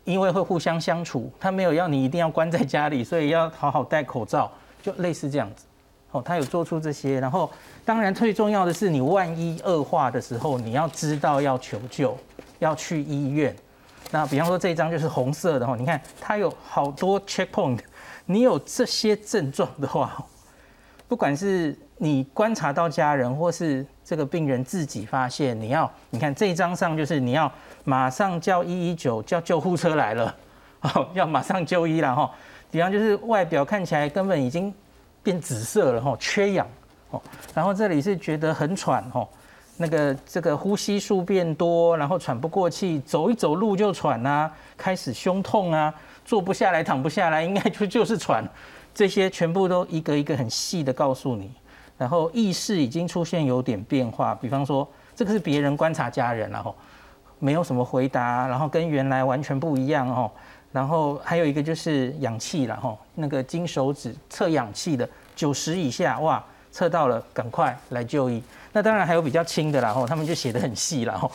[0.04, 5.64] 因为会互相相处，他没有要你一定要关在家里，所以要好好戴口罩，就类似这样子。
[6.12, 7.50] 哦，他有做出这些，然后。
[7.84, 12.16] 当然，最重要的是，你万一恶化的时候，你要知道要求救，
[12.60, 13.52] 要去医院。
[14.12, 17.80] 那比方说这一张就是红色的哈，你看它有好多 checkpoint。
[18.24, 20.24] 你有这些症状的话，
[21.08, 27.50] 不管是你观察到家人，或是这个病人自己发现，你要你看这一张上就是你要
[27.84, 30.34] 马上叫一一九，叫救护车来了，
[30.82, 32.28] 哦，要马上就医了哈。
[32.72, 34.74] 比方就是外表看起来根本已经
[35.22, 36.66] 变紫色了哈，缺氧
[37.10, 37.22] 哦。
[37.54, 39.28] 然后这里是觉得很喘哦，
[39.76, 48.44] 那个这个呼吸数变多，然后喘不过气，走一走路就喘啊，开始胸痛啊，坐不下来，躺不下来，应该就就是喘，
[48.92, 51.48] 这些全部都一个一个很细的告诉你。
[51.98, 56.74] 然后意识已经出现有点变化，比方说这个是别人观察家人然后
[57.38, 60.30] 没有什么回答，然后跟原来完全不一样哦。
[60.72, 66.42] 然后还有一个就是氧气了哈，那个金手指测氧气的九十以下哇。
[66.74, 68.42] 测到了，赶快来就医。
[68.72, 71.30] 那当然还有比较轻的啦，吼，他们就写的很细了，吼，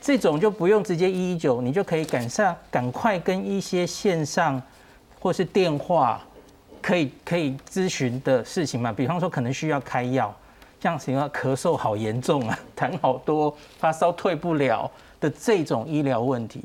[0.00, 4.60] 这种就不用直接一一九，你就可以赶上，赶快跟一些线上
[5.20, 6.20] 或是电话
[6.82, 8.92] 可以可以咨询的事情嘛。
[8.92, 10.34] 比方说可能需要开药，
[10.80, 14.90] 像什么咳嗽好严重啊， 痰好多，发烧退不了
[15.20, 16.64] 的这种医疗问题。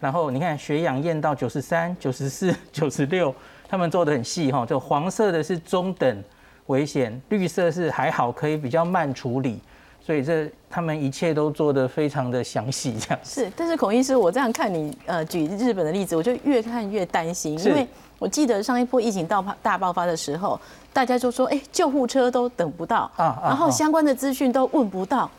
[0.00, 3.34] 然后你看血氧验到九十三、九十四、 九十六，
[3.68, 6.24] 他们做的很细哈，就黄色的是中等。
[6.66, 9.60] 危险，绿色是还好，可以比较慢处理，
[10.04, 13.50] 所以这他们一切都做得非常的详细，这样是。
[13.56, 17.86] 但是孔医师，我这样看你呃举日本的例子，我就越看越担心，因为
[18.18, 20.60] 我记得上一波疫情到大爆发的时候，
[20.92, 25.30] 大家就说，哎，救护车都等不到啊，然后相关的资讯都问不到。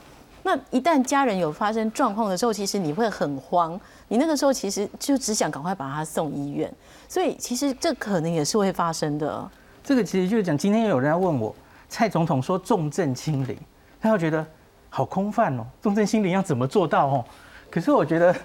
[0.46, 6.70] 那一旦家人有发生状况的时候，其实你会很慌，你那个时候其实就只想赶快把他送医院，
[7.08, 9.50] 所以其实这可能也是会发生的。
[9.84, 11.56] 这个其实就是讲，今天有人要问我，
[11.88, 13.58] 蔡总统说重症清零，
[14.04, 14.46] 他要觉得
[14.90, 17.26] 好空泛哦，重症清零要怎么做到哦？
[17.70, 18.36] 可是我觉得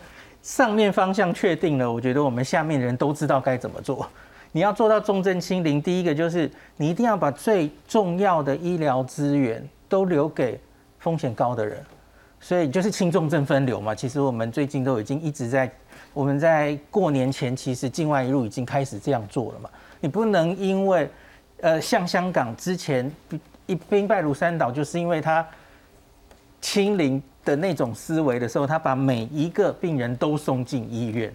[0.41, 4.09] 上面方向确定了，我觉得我们下面人都知道该怎么做。
[4.53, 10.61] 你要做到重症清零，第一个就是你一定要把最重要的医疗资源都留给
[11.01, 11.85] 风险高的人，
[12.39, 13.93] 所以就是轻重症分流嘛。
[13.93, 15.69] 其实我们最近都已经一直在，
[16.15, 19.69] 我们在过年前其实境外一路已经开始这样做了嘛。
[19.99, 21.11] 你不能因为，
[21.63, 23.13] 呃，像香港之前
[23.69, 25.47] 一兵败如山倒，就是因为他
[26.61, 31.33] 清零的那种思维的时候，他把每一个病人都送进医院。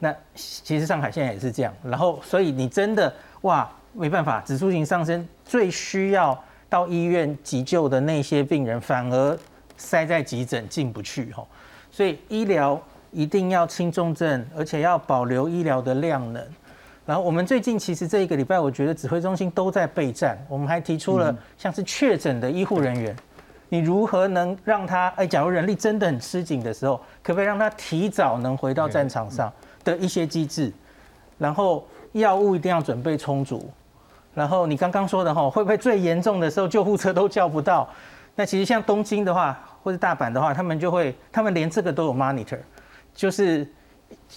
[0.00, 3.12] 那其实上海现在也是这样，然后所以你真的
[3.42, 6.36] 哇没办法，指数型上升，最需要
[6.68, 9.38] 到医院急救的那些病人反而
[9.76, 11.46] 塞在急诊进不去哈，
[11.90, 16.44] 所以医疗一定要轻重症，而且要保留医疗的量能。
[17.08, 23.16] 然后我们最近其实这一个礼拜，我觉得指挥中心都在备战，我们还提出了像是确诊的医护人员，
[23.70, 29.50] 你如何能让他哎，假如人力真的很吃紧的时候，可不可以让他提早能回到战场上？
[29.84, 30.70] 的一些机制，
[31.38, 33.70] 然后药物一定要准备充足，
[34.34, 37.88] 然后你刚刚说的哈，会不会最严重的时候救护车都叫不到？
[38.34, 42.58] 那其实像东京的话，或者大阪的话，他们就会，他们连这个都有 monitor，
[43.14, 43.66] 就是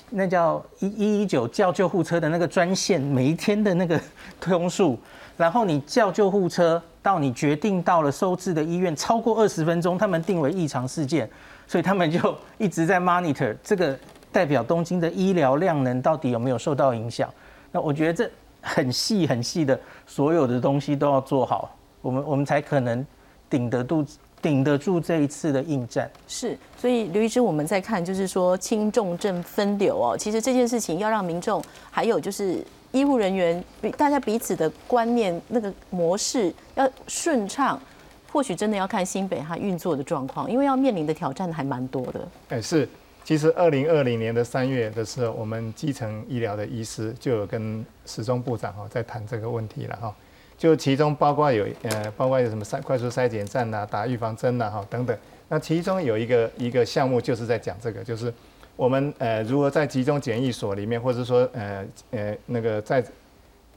[0.09, 3.99] 那叫一一一九叫救护车的那个专线，每一天的那个
[4.39, 4.97] 通数，
[5.37, 11.29] 然后你叫救护车到你决定到了收治的医院超过二十分钟，他们定为异常事件，
[11.67, 13.97] 所以他们就一直在 monitor 这个。
[14.33, 17.29] 代表东京的医疗量能到底有没有受到影响？
[17.69, 23.05] 那我觉得这很细很细的，所有的东西都要做好，我们我们才可能
[23.49, 24.05] 顶得住
[24.41, 26.09] 顶得住这一次的应战。
[26.27, 37.79] 是，所以刘医师，我们在看就是说轻重症分流哦，其实这件事情要让民众还有就是医护人员比大家彼此的观念那个模式要顺畅，
[38.31, 42.27] 或许真的要看新北它运作的状况，因为要面临的挑战还蛮多的。
[42.49, 42.87] 哎，是。
[43.23, 50.15] 其实，二零二零年的三月的时候，我们基层医疗的医师就有跟时钟部长哈在谈这个问题了哈。
[50.61, 55.17] 就其中包括有呃，包括有什么筛快速筛检站呐、打预防针呐哈等等。
[55.49, 58.31] 那其中有一个一个项目就是在讲这个，就是
[58.75, 63.03] 我们呃如何在集中检疫所里面，或者说呃呃那个在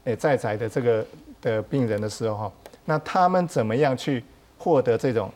[0.03, 1.03] 呃在宅的这个
[1.41, 2.51] 的病人的时候哈，
[2.85, 4.23] 那他们怎么样去
[4.59, 5.31] 获得这种？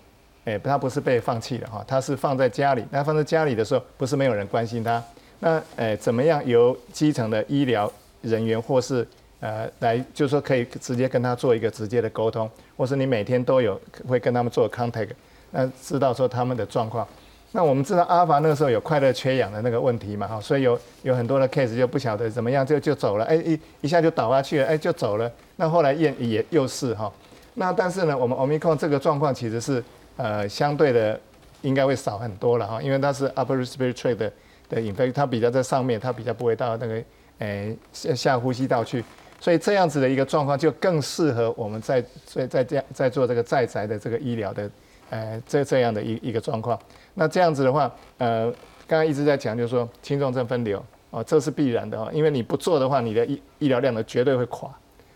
[0.45, 2.86] 哎，他不是被放弃了哈，他是放在家里。
[2.91, 5.04] 那放在家里的时候，不是没有人关心他。
[5.39, 7.91] 那哎，怎么样由基层的医疗
[8.22, 9.06] 人员或是
[9.40, 15.10] 呃来，就是说可以直接跟他做一个直接的沟通，或是你每天都有会跟他们做 contact，
[15.52, 17.08] 那知道说他们的状况。
[17.52, 25.32] 那我们知道阿法那个时候有快乐缺氧的那个问题嘛哈，所以有有很多的 case 就不晓得怎么样就就走了，哎一一下就倒下去了，哎就走了。
[25.56, 27.12] 那后来验也又是哈，
[27.56, 29.84] 那但是呢，我们 omicron 这个状况其实是。
[30.22, 31.18] 呃，相对的
[31.62, 34.30] 应该会少很多了哈，因为它是 upper respiratory 的
[34.68, 37.02] 的 infection，它比较在上面，它比较不会到那个
[37.38, 39.02] 诶下下呼吸道去，
[39.40, 44.70] 所以这样子的一个状况就更适合我们在在在这样在做这个在宅的这个医疗的
[45.10, 46.80] 呃这这样的一一个状况。
[47.14, 48.52] 那这样子的话，呃，
[48.88, 54.70] 刚刚一直在讲就是说轻重症分流哦，这是必然的哦，因为你不做的话，你的医医疗量呢绝对会垮。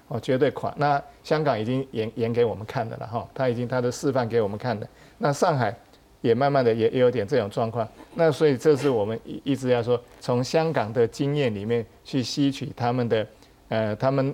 [0.10, 0.72] 哦，绝对垮。
[0.78, 4.86] 那香港已经演演给我们看的了哈，他已经他的示范给我们看的。
[5.18, 5.74] 那上海
[6.20, 7.88] 也慢慢的也也有点这种状况。
[8.14, 13.26] 那所以这是我们一一直要说，从香港的经验里面去吸取他们的，
[13.70, 14.34] 呃，他们，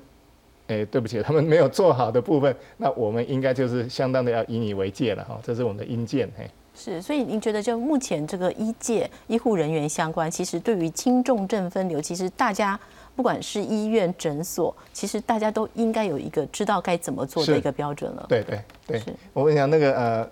[0.68, 5.40] 哎，对不起， 他们没有做好的部分，那我们应该就是相当的要以你为戒了哈。
[5.44, 6.50] 这是我们的阴见嘿。
[6.76, 12.80] 是，所以您觉得就目前这个医界医护人员相关，其实对于轻重症分流，其实大家。
[13.16, 18.26] 不管是医院、诊所，其实大家都应该有一个知道该怎么做的一个标准了。
[18.30, 19.02] 对对对，
[19.34, 20.32] 我跟你讲，那个呃，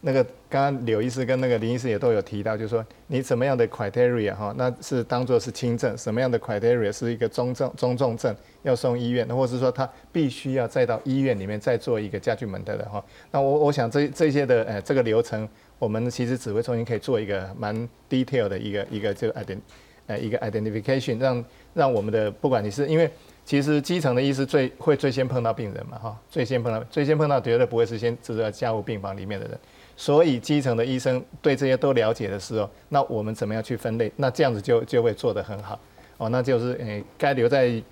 [0.00, 13.04] 那个刚刚柳医师跟那个林医师也都有提到，就是说你怎么样的 criteria 哈，那是当做是轻症；什么样的 criteria 是一个中症、中重症要送医院，或者是说他必须要再到医院里面再做一个家具门的的哈。
[13.30, 19.58] 那我我想这这些的呃这个流程，我们其实指挥中心可以做一个蛮 detail 的一个一个就 ident
[20.06, 21.44] 呃一个 identification 让。
[21.74, 23.08] 让我们的不管你是因为
[23.44, 29.56] 其实基层的医师最会最先碰到病人嘛哈，最先碰到最先碰到绝对不会是先住在家务病房里面的人，
[29.98, 34.10] 所以基层的医生对这些都了解的时候，那我们怎么样去分类？
[34.14, 35.78] 那这样子就就会做得很好
[36.18, 37.82] 哦，那就是诶该留在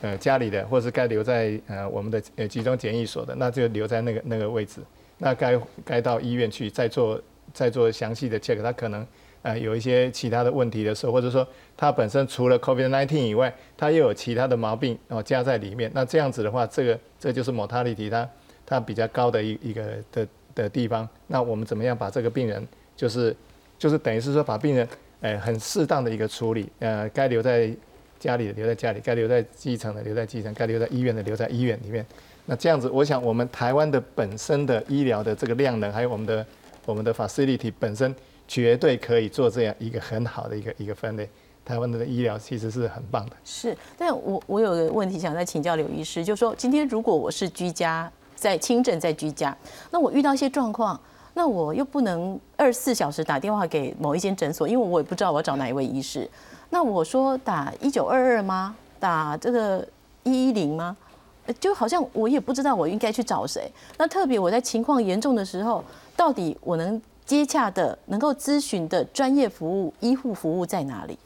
[0.00, 4.80] 呃家里的，或是该留在呃我们的呃集中检疫所的，那就留在那个那个位置。
[5.18, 7.20] 那该该到医院去再做
[7.52, 9.06] 再做详细的 check，他可能。
[9.42, 15.90] 呃，有一些其他的问题的时候，或者说他本身除了 COVID-19 以外，他又有其他的毛病哦加在里面。
[15.94, 18.28] 那这样子的话，这个这就是 mortality 它
[18.66, 19.82] 它比较高的一一个
[20.12, 20.28] 的
[20.62, 21.08] 的地方。
[21.26, 23.34] 那我们怎么样把这个病人，就是
[23.78, 24.88] 就是等于是说把病人，
[25.20, 27.70] 呃，很适当的一个处理，呃，该留在
[28.18, 32.04] 家里的留在家里，该留在基层的留在基层，该留在医院的留在医院里面。
[32.46, 36.44] 那这样子，我想我们台湾的本身的医疗的这个量能，还有我们的
[36.84, 38.14] 我们的 facility 本身，
[38.48, 41.28] 绝对可以做这样一个很好的一个一个分类。
[41.64, 43.36] 台湾的医疗其实是很棒的。
[43.44, 48.10] 是，但我我有个问题想再请教刘医师，就是说今天如果我是居家
[48.40, 49.54] 在轻症在居家，
[49.90, 50.98] 那我遇到一些状况，
[51.34, 56.26] 那我又不能二十四小时打电话给某一间诊所，因为我也不知道我要找哪一位医师。
[56.70, 58.74] 那我说打一九二二吗？
[58.98, 59.86] 打这个
[60.22, 60.96] 一一零吗？
[61.60, 63.70] 就好像我也不知道我应该去找谁。
[63.98, 65.84] 那特别我在情况严重的时候，
[66.16, 71.18] 到底我能接洽的、能够咨询的专业服务、医护服务在哪里？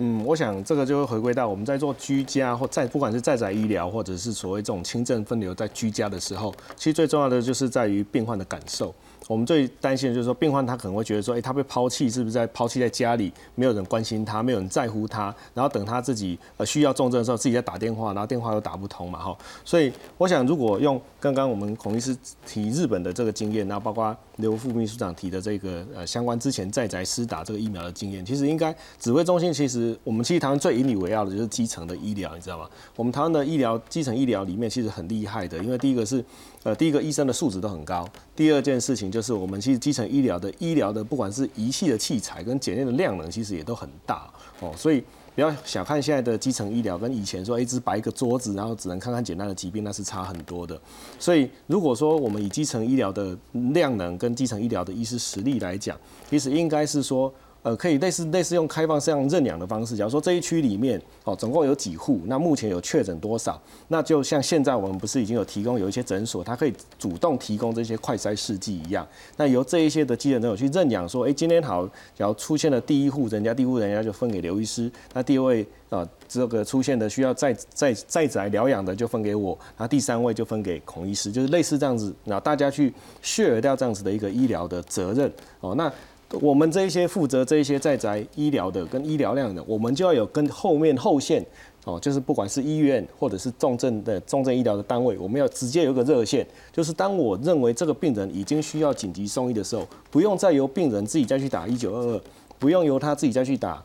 [0.00, 8.94] 嗯，我想这个就会回归到我们在做居家或在不管是在宅医疗，或者是所谓这种轻症分流在居家的时候，其实最重要的就是在于病患的感受。
[9.26, 19.36] 我们最担心的就是说，病患他可能会觉得说，哎，他被抛弃，是不是在抛弃在家里，没有人关心他，没有人在乎他，然后等他自己呃需要重症的时候，自己在打电话，然后电话又打不通嘛，哈。
[19.64, 22.16] 所以我想，如果用刚刚我们孔医师
[22.46, 32.68] 提日本的这个经验，然后包括刘副秘书长提的这个呃相关之前在宅施打这个疫苗的经验，其实应该指挥中心其实我们其实台湾最引以为傲的就是基层的医疗，你知道吗？
[32.96, 36.24] 我们台湾的医疗基层医疗里面其实很厉害的，因为第一个是。
[36.64, 38.08] 呃，第一个医生的素质都很高。
[38.34, 44.28] 第二件事情就是，我们其实基层医疗的医疗的，不管是仪器的器材跟检验的量能，其实也都很大
[44.60, 44.72] 哦。
[44.76, 45.02] 所以
[45.34, 50.78] 不要小看现在的基层医疗，跟以前说一只摆一个桌子，然后只能看看简单的疾病，那是差很多的。
[51.18, 53.38] 所以如果说我们以基层医疗的
[53.72, 55.96] 量能跟基层医疗的医师实力来讲，
[56.28, 57.32] 其实应该是说。
[57.68, 63.60] 呃，可以类似类似用开放式样认养的方式，假如说这一区里面哦，总共有几户，那目前有确诊多少？
[63.88, 69.06] 那就像现在我们不是已经有提供有一些诊所，它可以主动提供这些快筛试剂一样，
[69.36, 85.92] 那由这一些的基层诊所去认养，说，哎，今天好，假如出现了第一户人家，第一户人家就分给刘医师，那第二位啊，这个出现的需要再再再宅疗养的就分给我，然后第三位就分给孔医师，就是类似这样子，那大家去 share 掉这样子的一个医疗的责任哦，那。
[86.32, 91.42] 我们这一些负责这一些在宅医疗的跟医疗量的，我们就要有跟后面后线
[91.84, 102.20] 哦，就是不管是医院或者是重症的重症医疗的单位，我们要直接有个热线，就是当我认为这个病人已经需要紧急送医的时候，不用再由病人自己再去打一九二二，
[102.58, 103.82] 不用由他自己再去打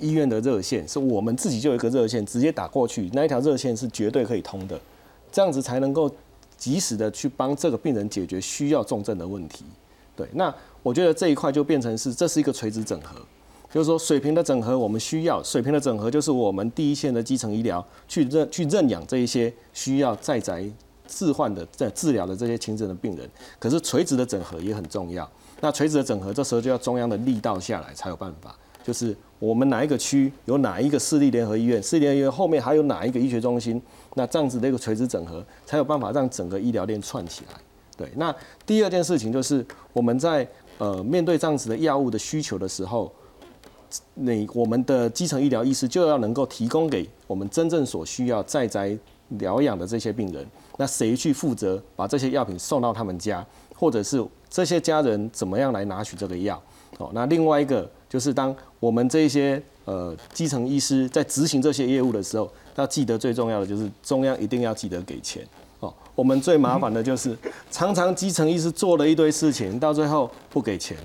[0.00, 4.76] 医院的热线，是我们自己就有一个热线，直接打过去，那一条热线是绝对可以通的，
[5.30, 6.10] 这样子才能够
[6.58, 9.64] 及时的去帮这个病人解决需要重症的问题。
[10.16, 10.52] 对，那。
[10.86, 13.16] 我觉得这一块就变成是，这是一个垂直整合，
[13.72, 20.64] 就是说水平的整合我们需要，水平的整合就是我们第一线的基层医疗去认去认养这一些需要在宅
[21.08, 23.28] 置换的在治疗的这些轻症的病人。
[23.58, 25.28] 可是垂直的整合也很重要，
[25.60, 33.82] 那垂直的整合这时候就要中央的力道下来才有办法，就是我们哪一个区有哪一个市立联合医院，市立联合医院后面还有哪一个医学中心，
[34.14, 37.60] 那这样子的一个垂直整合才有办法让整个医疗链串起来。
[37.96, 38.32] 对，那
[38.66, 40.46] 第二件事情就是我们在
[40.78, 43.10] 呃，面对这样子的药物的需求的时候，
[44.14, 48.96] 你我们的基层医疗医师就要能够提供给我们真正所需要在宅
[49.30, 50.46] 疗养的这些病人。
[50.76, 56.62] 那谁去负责把这些药品送到他们家，或者是这些家人怎么样来拿取这个药？
[56.98, 65.46] 哦，那另外一个就是当我们这些呃基层医师在执行这些业务的时候，要记得最重要的就是中央一定要记得给钱。
[66.16, 67.36] 我们最麻烦的就是，
[67.70, 70.96] 常常基层医师做了一堆事情，到最后不给钱。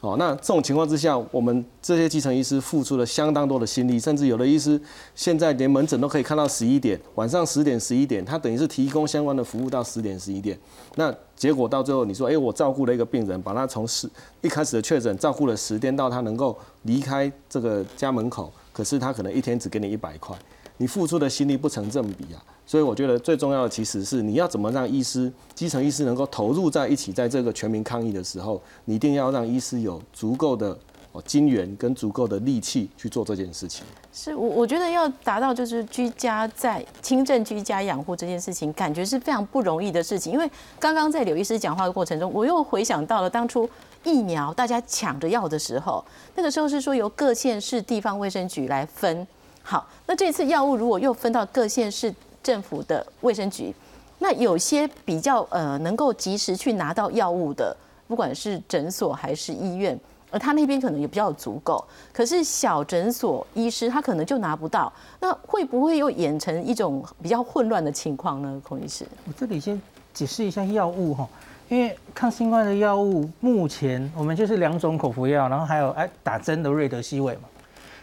[0.00, 4.80] 哦，那这种情况之下，我们这些基层医师付出了相当多的心力，甚至有的医师
[5.14, 10.58] 现在连门诊都可以看到十一点，晚上十点、十一点，他等于是提供相关的服务到十点、十一点。
[10.94, 14.08] 那结果到最后，你说，哎，我照顾了一个病人，把他从十
[14.40, 20.34] 一开始的确诊照顾了十天，到他能够离开这个家门口，可是他可能一天只给你一百块，
[20.78, 22.40] 你付出的心力不成正比啊。
[22.70, 30.78] 所以我觉得最重要的其实是你要怎么让医师、基层医师能够投入在一起，在这个全民抗疫的时候，你一定要让医师有足够的
[31.10, 33.84] 哦金源跟足够的力气去做这件事情。
[34.12, 40.32] 是我我觉得要达到就是居家在轻症居家养护这件事情，感觉是非常不容易的事情。
[40.32, 40.48] 因为
[40.78, 43.68] 刚刚在柳医师讲话的过程中，我又回想到了当初
[44.04, 46.04] 疫苗大家抢着要的时候，
[46.36, 49.26] 那个时候是说由各县市地方卫生局来分。
[49.60, 52.14] 好，那这次药物如果又分到各县市。
[52.42, 53.74] 政府的卫生局，
[54.18, 57.76] 那有些比较呃能够及时去拿到药物的，
[58.08, 59.98] 不管是诊所还是医院，
[60.30, 61.84] 而他那边可能也比较足够。
[62.12, 68.60] 可是小诊所医师他可能就拿不到，那会不会又演成一种比较混乱的情况呢？
[68.64, 69.80] 孔医师，我这里先
[70.12, 71.28] 解释一下药物哈，
[71.68, 77.42] 因为抗新冠的药物目前我们就是两种口服药，然后还有哎打针的瑞德西韦嘛。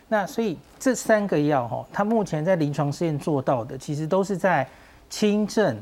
[0.09, 4.65] 那所以这三个药哈，它目前在临床试验做到的，其实都是在
[5.09, 5.77] 轻症，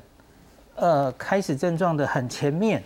[0.76, 2.82] 呃，开始症状的很前面，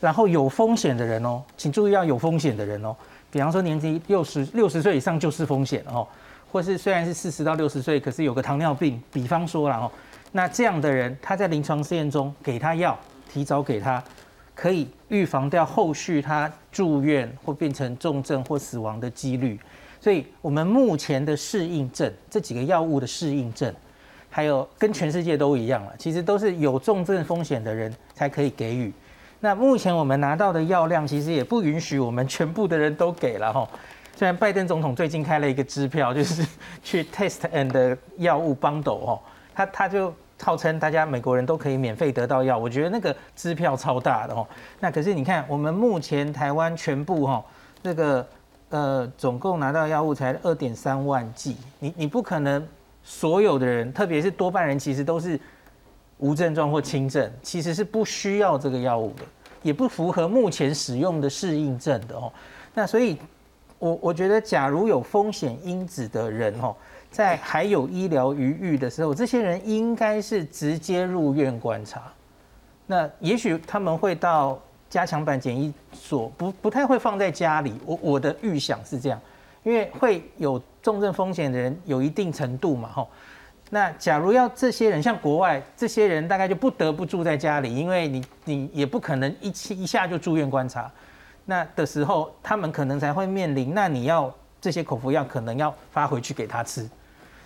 [0.00, 2.94] 然后有风险的人哦，请注意要有风险的人哦，
[3.30, 6.06] 比方说年纪六十六十岁以上就是风险哦，
[6.52, 9.90] 或是虽然是四十到六十岁，可是有个糖尿病，比方说了哦，
[10.32, 12.98] 那这样的人他在临床试验中给他药，
[13.32, 14.04] 提早给他，
[14.54, 19.58] 可以预防掉后续他住院或变成重症或死亡的几率。
[20.06, 23.74] 所以，我们目前的适应症，这几个药物的适应症，
[24.30, 28.92] 还有跟全世界都一样了，其实都是有重症风险的人才可以给予。
[29.40, 33.68] 那目前我们拿到的药量，其实也不允许我们全部的人都给了哈。
[34.14, 36.46] 虽然拜登总统最近开了一个支票，就是
[36.84, 39.20] 去 test and 药物 bundle 哦，
[39.52, 44.46] 他他就号称大家美国人都可以免费得到药，我觉得那个支票超大的哦。
[44.78, 47.44] 那可是你看，我们目前台湾全部哈
[47.82, 48.24] 这个。
[48.70, 52.66] 呃，总共拿到药物才二点三万剂，你你不可能
[53.04, 55.38] 所有的人，特别是多半人其实都是
[56.18, 59.22] 无症状或轻症，其实是不需要这个药物的，
[59.62, 62.32] 也不符合目前使用的适应症的哦。
[62.74, 63.16] 那所以，
[63.78, 66.74] 我我觉得，假如有风险因子的人哦，
[67.08, 72.02] 在还有医疗余裕的时候，这些人应该是直接入院观察。
[72.84, 74.60] 那也许他们会到。
[74.88, 79.20] 加强版检疫所不不太会放在家里，我我的预想是这样，
[79.64, 83.08] 因为会有重症风险的人有一定程度嘛，吼。
[83.70, 90.88] 那假如要这些人像国外这些人，大概就不得不住在家里，因为你你也不可能一期一下就住院观察，
[91.46, 96.88] 那的时候他们可能才会面临，那你要这些口服药可能要发回去给他吃，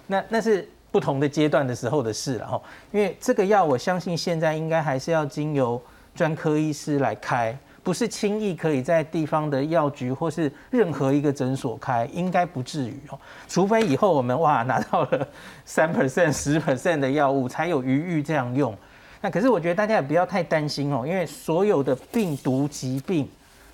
[0.06, 2.62] 那那是不同的阶段的时候的事了，吼。
[2.92, 5.80] 因为这个药我相信现在应该还是要经由。
[6.14, 13.18] 专科医师来开，不是轻易可以在地方的药局或是任何一个诊所开，应该不至于哦。
[13.48, 15.26] 除非以后我们哇拿到了
[15.64, 18.76] 三 percent、十 percent 的药物，才有余裕这样用。
[19.22, 23.28] 那可是我觉得大家也不要太担心哦，因为所有的病毒疾病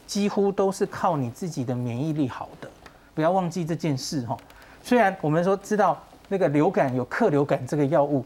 [0.06, 2.68] 几乎都是靠你自己的免疫力好的，
[3.14, 4.36] 不要忘记这件事哦。
[4.82, 8.24] 虽然我们说知道那个流感有克流感这个药物，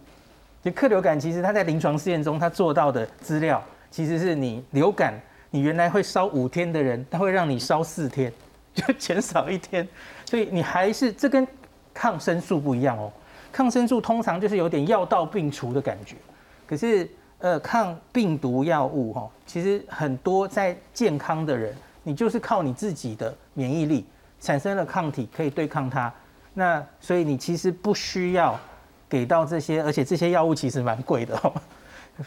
[0.63, 3.63] 就克流感其实它在临床试验中它做到的资料。
[3.91, 5.21] 其实是你流感，
[5.51, 8.33] 你原来会烧五天的人，他会让你烧四天，
[8.73, 9.87] 就减少一天，
[10.25, 11.47] 所以你还是这跟
[11.93, 13.13] 抗生素不一样哦。
[13.53, 16.15] 抗生素通常就是有点药到病除的感觉，
[16.67, 21.75] 可是呃抗病毒药物哈，其实很多在健康的人，
[22.05, 24.07] 你就是靠你自己的免疫力
[24.41, 26.13] 产生了抗体可以对抗它，
[26.55, 28.57] 那所以你其实不需要
[29.09, 31.53] 给到这些，而且这些药物其实蛮贵的。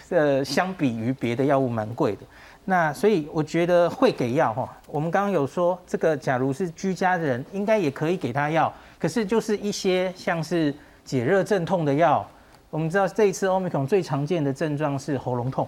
[0.09, 2.21] 呃，相比于别的药物蛮贵的，
[2.65, 4.77] 那所以我觉得会给药哈。
[4.87, 10.73] 我们刚刚有说，这个假如是居家的人，应该也可以给他药，可是就是一些像是
[11.03, 12.25] 解热镇痛的药。
[12.69, 15.67] 我们知道这一次 Omicron 最常见的症状是喉咙痛，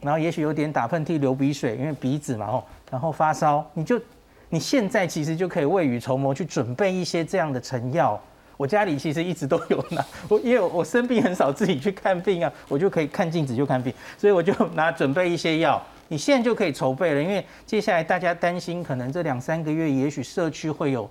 [0.00, 3.98] 然后也许有点打喷嚏、流鼻水，因为鼻子嘛吼，然后发烧，你就
[4.50, 8.20] 你现在其实就可以未雨绸缪，去准备一些这样的成药。
[8.58, 15.80] 我家里其实一直都有拿， 我因为我生病很少自己去看病啊，我就可以看镜子就看病，所以我就拿准备一些药。
[16.08, 21.08] 你现在就可以筹备了，因为接下来大家担心可能这两三个月，也许社区会有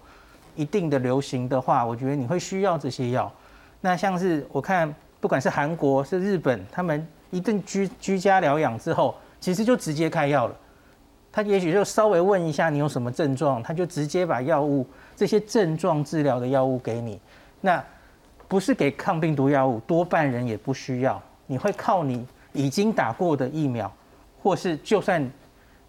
[0.56, 3.32] 一定的流行的话，我觉得你会需要这些药。
[3.80, 10.56] 那像是我看，不管是韩国是日本，他们一顿居居家疗养之后，其实就直接开药了。
[11.32, 14.86] 他也许就稍微问一下你有什么症状，他就直接把药物
[15.18, 17.20] 这些症状治疗的药物给你。
[17.59, 17.84] 那
[18.47, 21.22] 不是给抗病毒药物，多半人也不需要。
[21.47, 23.91] 你会靠你已经打过的疫苗，
[24.41, 25.28] 或是就算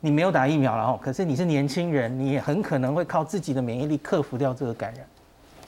[0.01, 5.07] 你没有打疫苗了哦，可是你是年轻人，你也很可能会靠自己的免疫力克服掉这个感染。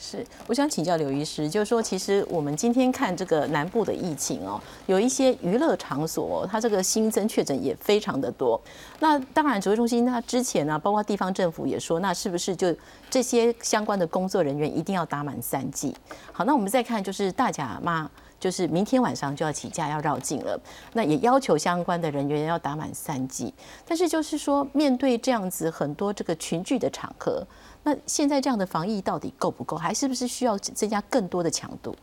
[0.03, 8.59] 是，我想请教刘医师，就是说，其实我们今天看这个南部的疫情哦，有一些娱乐场所，它这个新增确诊也非常的多。
[9.01, 12.75] 那当然，指挥中心它之前呢，包括地方政府也说，那是不是就
[13.11, 15.95] 这些相关的工作人员一定要打满三剂？
[16.33, 18.11] 好，那我们再看，就是大甲嘛，
[18.41, 20.59] 就是明天晚上就要起驾要绕境了，
[20.95, 23.53] 那也要求相关的人员要打满三剂。
[23.87, 27.47] 但是就是说，面对这样子很多这个群聚的场合。
[27.83, 29.77] 那现在这样的防疫到底够不够？
[29.77, 31.95] 还是不是需要增加更多的强度？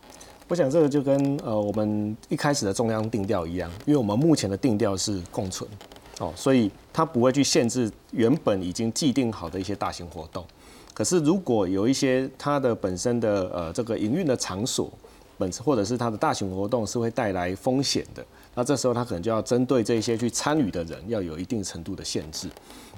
[0.48, 5.68] 我想这个就跟呃我们一开始的中央定调一样，因为我们目前的定调是共存，
[6.20, 10.44] 哦，所以它不会去限制原本已经既定好的一些大型活动。
[10.94, 14.90] 可是如果有一些它的本身的呃这个营运的场所
[15.38, 18.24] 本次或者是它的大型活动是会带来风险的。
[18.54, 22.48] 那这时候他可能就要针对这些去参与的人，要有一定程度的限制。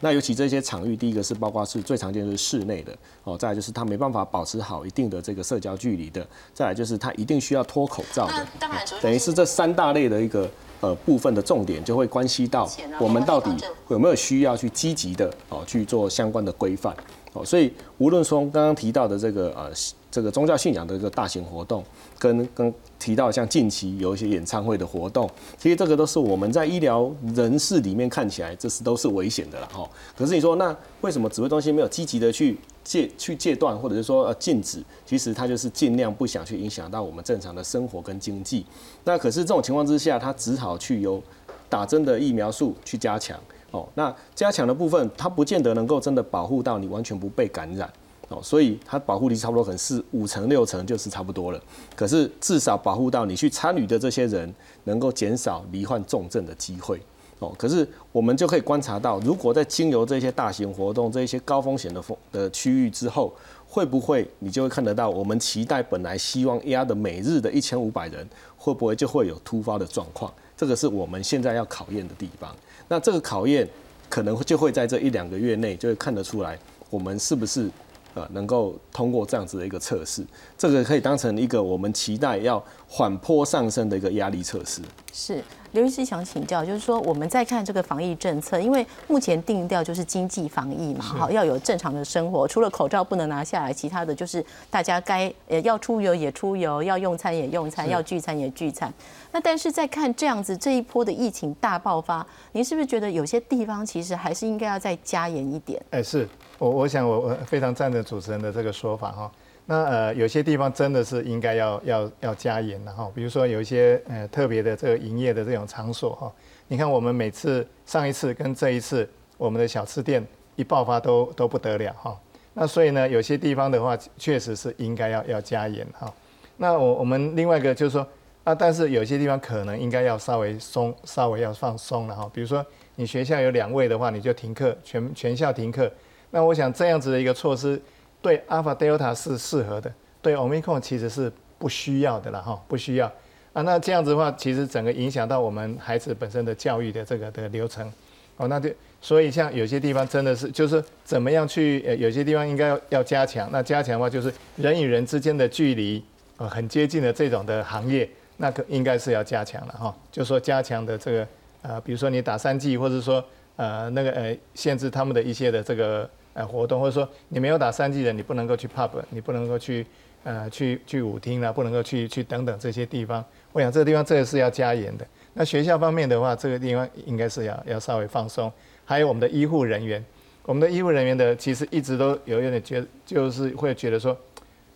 [0.00, 8.46] 那尤其这些场域，第一个是包括是最常见就是室内的哦，再来就是他没办法保持好一定的这个社交距离的，再来就是他一定需要脱口罩的。
[8.58, 10.48] 当然，等于是这三大类的一个
[10.80, 12.66] 呃部分的重点，就会关系到
[12.98, 13.50] 我们到底
[13.90, 16.96] 有没有需要去积极的哦去做相关的规范
[17.34, 17.44] 哦。
[17.44, 19.70] 所以无论从刚刚提到的这个呃
[20.10, 21.84] 这个宗教信仰的一个大型活动，
[22.18, 29.88] 跟跟提到像近期有一些演唱会的活动，其实这个都是我们在医疗人士里面看起来这是都是危险的了哈。
[30.16, 34.82] 可是你说那为什么指挥中心没有积极的去戒去戒断，或者是说呃禁止？
[35.06, 38.66] 其实他就是尽量不想去影响到我们正常的生活跟经济。
[39.04, 41.22] 那可是这种情况之下，他只好去由
[41.68, 43.38] 打针的疫苗数去加强
[43.70, 43.86] 哦。
[43.94, 47.88] 那加强的部分，它不见得能够真的保护到你完全不被感染。
[48.30, 51.60] 哦，所以它保护力差不多可能是五成六成就是差不多了。
[51.96, 54.54] 可是至少保护到你去参与的这些人，
[54.84, 57.00] 能够减少罹患重症的机会。
[57.40, 63.34] 哦，可是我们就可以观察到，如果在经由这些大型活动、这些高风险的风的区域之后，
[63.66, 70.32] 会不会你就会看得到，我们期待本来希望压的每日的一千五百人，会不会就会有突发的状况？
[70.56, 72.54] 这个是我们现在要考验的地方。
[72.86, 73.66] 那这个考验
[74.08, 76.56] 可能就会在这一两个月内就会看得出来，
[76.90, 77.68] 我们是不是？
[78.14, 80.24] 呃，能够通过这样子的一个测试，
[80.58, 84.82] 这个可以当成一个我们期待要缓坡上升的一个压力测试。
[85.12, 85.42] 是
[85.72, 98.92] 刘医师想请教，就是说我们在看这个防疫政策，因为目前定调就是经济防疫嘛，好，要有正常的生活，除了口罩不能拿下来，其他的就是大家该呃要出游也出游，要用餐也用餐，要聚餐也聚餐。
[99.32, 105.80] 那但是在看这样子这一波的疫情大爆发，您是不是觉得有些地方其实还是应该要再加严一点？
[105.90, 106.28] 哎，是。
[106.60, 109.32] 我我想我我非常赞成主持人的这个说法哈。
[109.64, 113.10] 那呃有些地方真的是应该要要要加严的哈。
[113.14, 116.30] 比如说有一些呃特别的这个营业的这种场所哈。
[116.68, 119.08] 你看我们每次上一次跟这一次，
[119.38, 122.14] 我们的小吃店一爆发都都不得了哈。
[122.52, 126.12] 那所以呢有些地方的话确实是应该要要加严哈。
[126.58, 128.06] 那我我们另外一个就是说
[128.44, 132.30] 啊，但是有些地方可能应该要稍微松，稍微要放松了哈。
[132.34, 132.64] 比如说
[132.96, 135.90] 你学校有两位的话，你就停课，全全校停课。
[136.30, 137.80] 那我想这样子的一个措施，
[138.22, 143.12] 对 Alpha Delta 是适合的，对 Omicron 其实是不需要的了哈，不需要
[143.52, 143.62] 啊。
[143.62, 147.92] 那这样子的话，其实整个影响到我们孩子本身的教育的这个的流程，
[148.36, 148.70] 哦，那就
[149.00, 153.48] 所以像有些地方真的是就是怎么样去，呃，有些地方应该要要加强。
[153.50, 156.04] 那加强的话，就是人与人之间的距离
[156.36, 159.96] 呃很接近的这种的行业，那个应该是要加强了哈。
[160.12, 161.28] 就说加强的这个
[161.62, 163.24] 呃，比如说你打三剂，或者说
[163.60, 166.08] 呃那个呃限制他们的一些的这个。
[166.32, 169.84] 呃，活动或者说你没有打三剂的，你不能够去 pub，你不能够去
[170.22, 173.22] 呃去去舞厅啦，不能够去去等等这些地方。
[173.50, 175.04] 我想这个地方这个是要加严的。
[175.34, 178.50] 那学校方面的话，这个地方应该是要要稍微放松。
[178.84, 180.02] 还有我们的医护人员，
[180.44, 184.16] 我们的医护人员的其实一直都有有点觉，就是会觉得说，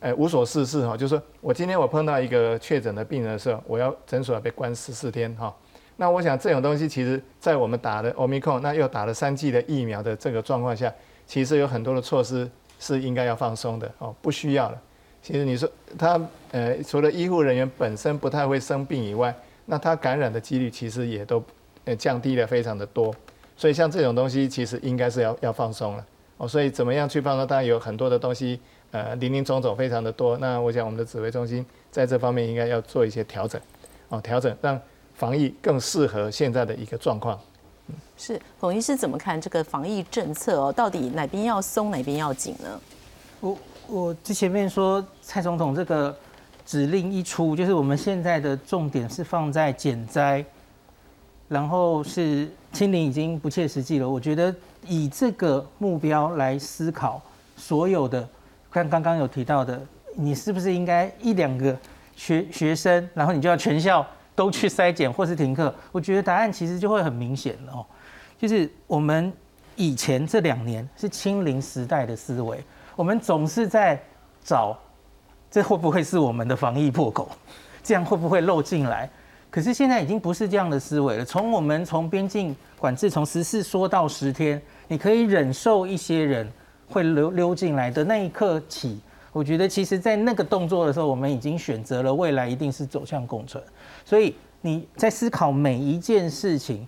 [0.00, 5.54] 哎无所事事哈，就是说我今天我碰到一个确诊的病人的时候，我要诊所要被关十四天哈。
[5.96, 10.92] 那我想这种东西，其实在我们打了 omicron，那又打了三剂的疫苗的这个状况下。
[11.26, 12.46] 其实有很多的措施
[12.78, 14.78] 是应该要放松的哦，不需要了。
[15.22, 15.66] 其实你说
[15.98, 16.20] 他
[16.52, 19.34] 呃，除了医护人员本身不太会生病以外，
[19.64, 21.42] 那他感染的几率其实也都
[21.86, 23.10] 呃降低了非常的多。
[23.56, 26.04] 所以像这种东西其实应该是要要放松了
[26.36, 26.46] 哦。
[26.46, 27.46] 所以怎么样去放松？
[27.46, 30.36] 当然有很多的东西呃，零零总总非常的多。
[30.36, 33.58] 那我想我们的指挥中心在这方面应该要做一些调整
[34.10, 34.78] 哦，调整让
[35.14, 37.38] 防疫更适合现在的一个状况。
[38.16, 40.72] 是孔医师怎么看这个防疫政策哦？
[40.72, 42.80] 到底哪边要松，哪边要紧呢？
[43.40, 46.16] 我我之前面说蔡总统这个
[46.64, 50.42] 指令一出，就是我们现在的重点是放在减灾，
[51.48, 54.08] 然后是清零已经不切实际了。
[54.08, 54.54] 我觉得
[54.86, 57.20] 以这个目标来思考，
[57.56, 58.26] 所有的
[58.70, 59.78] 看刚刚有提到的，
[60.14, 61.76] 你是不是应该一两个
[62.16, 64.06] 学学生，然后你就要全校？
[64.34, 67.86] 都去筛检或是停课，我觉得答案其实就会很明显了哦。
[68.38, 69.32] 就是我们
[69.76, 72.62] 以前这两年是清零时代的思维，
[72.96, 74.00] 我们总是在
[74.42, 74.78] 找
[75.50, 77.30] 这会不会是我们的防疫破口，
[77.82, 79.08] 这样会不会漏进来？
[79.50, 81.24] 可是现在已经不是这样的思维了。
[81.24, 86.50] 从我们从边境管制从十四说到十天，你可以忍受一些人
[86.88, 89.00] 会溜溜进来的那一刻起。
[89.34, 93.60] 我觉得，其实，在那个动作的时候，我们已经选择了未来一定是走向共存。
[94.04, 96.86] 所以你在思考每一件事情，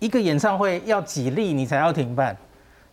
[0.00, 2.36] 一个演唱会要几例你才要停办，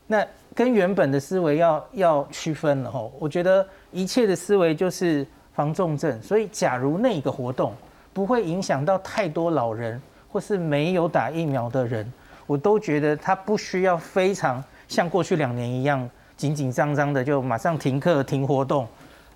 [0.06, 0.24] 那
[0.54, 3.12] 跟原本的思维要要区分了吼。
[3.18, 5.26] 我觉得一切的思维就是
[5.56, 6.22] 防重症。
[6.22, 7.74] 所以，假如那个活动
[8.14, 10.00] 不会影响到太多老人
[10.32, 12.14] 或是没有打疫苗的人，
[12.46, 16.08] 我都觉得他不需要非常像过去两年一样
[16.44, 18.86] 紧紧张张的就马上停课停活动，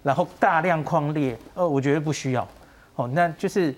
[0.04, 1.38] 然后大量框列。
[1.54, 2.46] 呃，我觉得不需要。
[2.96, 3.74] 哦，那就是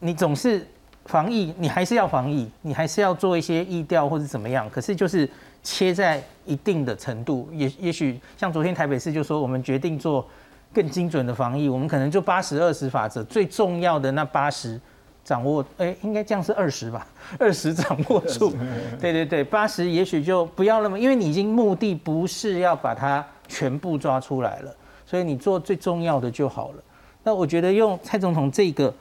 [0.00, 0.66] 你总是
[1.06, 4.68] 防疫，你还是要防疫，你还是要做一些疫调或者怎么样。
[4.68, 5.26] 可是就是
[5.62, 10.28] 切在一定的程度，也也许像昨天台北市就说，我们决定做
[10.70, 14.78] 更精准的防疫，我们可能就八十二十法则，最重要的那八十
[15.24, 17.06] 掌握，哎，应该这样是二十吧，
[17.38, 18.52] 二十掌握住。
[19.00, 24.74] 对对对，八十也许就不要那么，因为你已经目的不是要把它全部抓出来了，
[25.06, 26.82] 所以你做最重要的就好了。
[27.22, 28.94] 那我觉得用蔡总统这个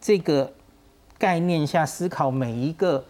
[0.00, 0.50] 这个
[1.18, 3.04] 概念下思考每一个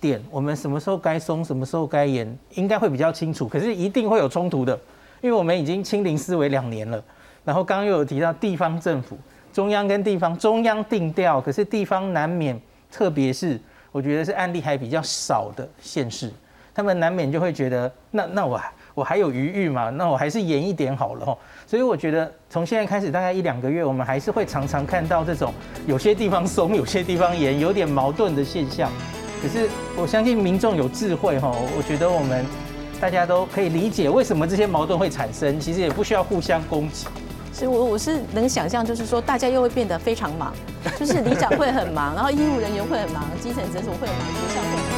[0.00, 3.46] 点，我们什么时候该松，什么时候该严，应该会比较清楚。
[3.46, 4.78] 可是一定会有冲突的，
[5.20, 7.02] 因为我们已经清零思维两年了。
[7.44, 9.18] 然后刚刚又有提到地方政府，
[9.52, 12.58] 中央跟地方，中央定调，可是地方难免，
[12.90, 13.58] 特别是
[13.92, 16.30] 我觉得是案例还比较少的县市，
[16.74, 18.60] 他们难免就会觉得，那那我
[18.94, 19.90] 我还有余裕嘛？
[19.90, 21.38] 那我还是严一点好了。
[21.66, 25.52] 所以我觉得从现在开始大概一两个月，我们还是会常常看到这种
[25.86, 28.90] 有些地方松，有些地方严，有点矛盾的现象。
[29.42, 32.44] 可是我相信民众有智慧哈，我觉得我们
[33.00, 37.06] 大家都可以理解为什么这些矛盾会产生，其实也不需要互相攻击。
[37.60, 40.50] 所以，我我是能想象，就是说，大家又会变得非常忙，
[40.98, 44.89] 就是里长会很忙，然后医务人员会很忙，基层诊所会很忙，学校会很忙。